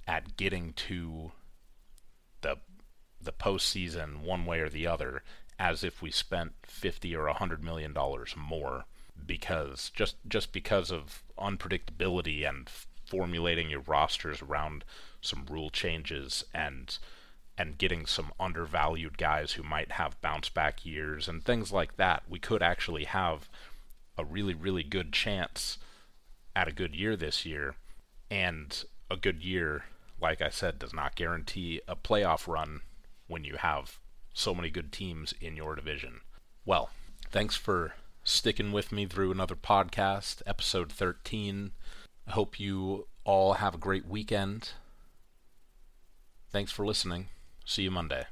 at 0.06 0.36
getting 0.36 0.72
to 0.72 1.32
the 2.42 2.56
the 3.20 3.32
postseason 3.32 4.20
one 4.20 4.44
way 4.44 4.60
or 4.60 4.68
the 4.68 4.86
other 4.86 5.22
as 5.58 5.82
if 5.82 6.02
we 6.02 6.10
spent 6.10 6.52
fifty 6.62 7.16
or 7.16 7.26
a 7.26 7.34
hundred 7.34 7.64
million 7.64 7.92
dollars 7.92 8.34
more 8.36 8.84
because 9.24 9.90
just 9.94 10.16
just 10.28 10.52
because 10.52 10.92
of 10.92 11.24
unpredictability 11.38 12.48
and 12.48 12.68
formulating 13.06 13.70
your 13.70 13.80
rosters 13.80 14.42
around 14.42 14.84
some 15.20 15.46
rule 15.48 15.70
changes 15.70 16.44
and 16.52 16.98
and 17.58 17.78
getting 17.78 18.06
some 18.06 18.32
undervalued 18.38 19.18
guys 19.18 19.52
who 19.52 19.62
might 19.62 19.92
have 19.92 20.20
bounce 20.20 20.48
back 20.48 20.84
years 20.84 21.28
and 21.28 21.44
things 21.44 21.72
like 21.72 21.96
that, 21.96 22.22
we 22.28 22.38
could 22.38 22.62
actually 22.62 23.04
have 23.04 23.48
a 24.18 24.24
really 24.24 24.54
really 24.54 24.82
good 24.82 25.12
chance 25.12 25.78
at 26.54 26.68
a 26.68 26.72
good 26.72 26.94
year 26.94 27.16
this 27.16 27.44
year. 27.44 27.76
And 28.30 28.84
a 29.10 29.16
good 29.16 29.42
year, 29.42 29.84
like 30.20 30.40
I 30.40 30.48
said, 30.48 30.78
does 30.78 30.92
not 30.92 31.14
guarantee 31.14 31.80
a 31.86 31.94
playoff 31.94 32.48
run 32.48 32.80
when 33.28 33.44
you 33.44 33.56
have 33.56 34.00
so 34.32 34.54
many 34.54 34.70
good 34.70 34.92
teams 34.92 35.32
in 35.40 35.56
your 35.56 35.76
division. 35.76 36.20
Well, 36.64 36.90
thanks 37.30 37.54
for 37.54 37.94
sticking 38.24 38.72
with 38.72 38.90
me 38.90 39.06
through 39.06 39.30
another 39.30 39.54
podcast, 39.54 40.42
episode 40.46 40.90
13. 40.90 41.72
I 42.26 42.30
hope 42.32 42.58
you 42.58 43.06
all 43.24 43.54
have 43.54 43.74
a 43.74 43.78
great 43.78 44.06
weekend. 44.06 44.70
Thanks 46.50 46.72
for 46.72 46.84
listening. 46.84 47.28
See 47.68 47.82
you 47.82 47.90
Monday. 47.90 48.26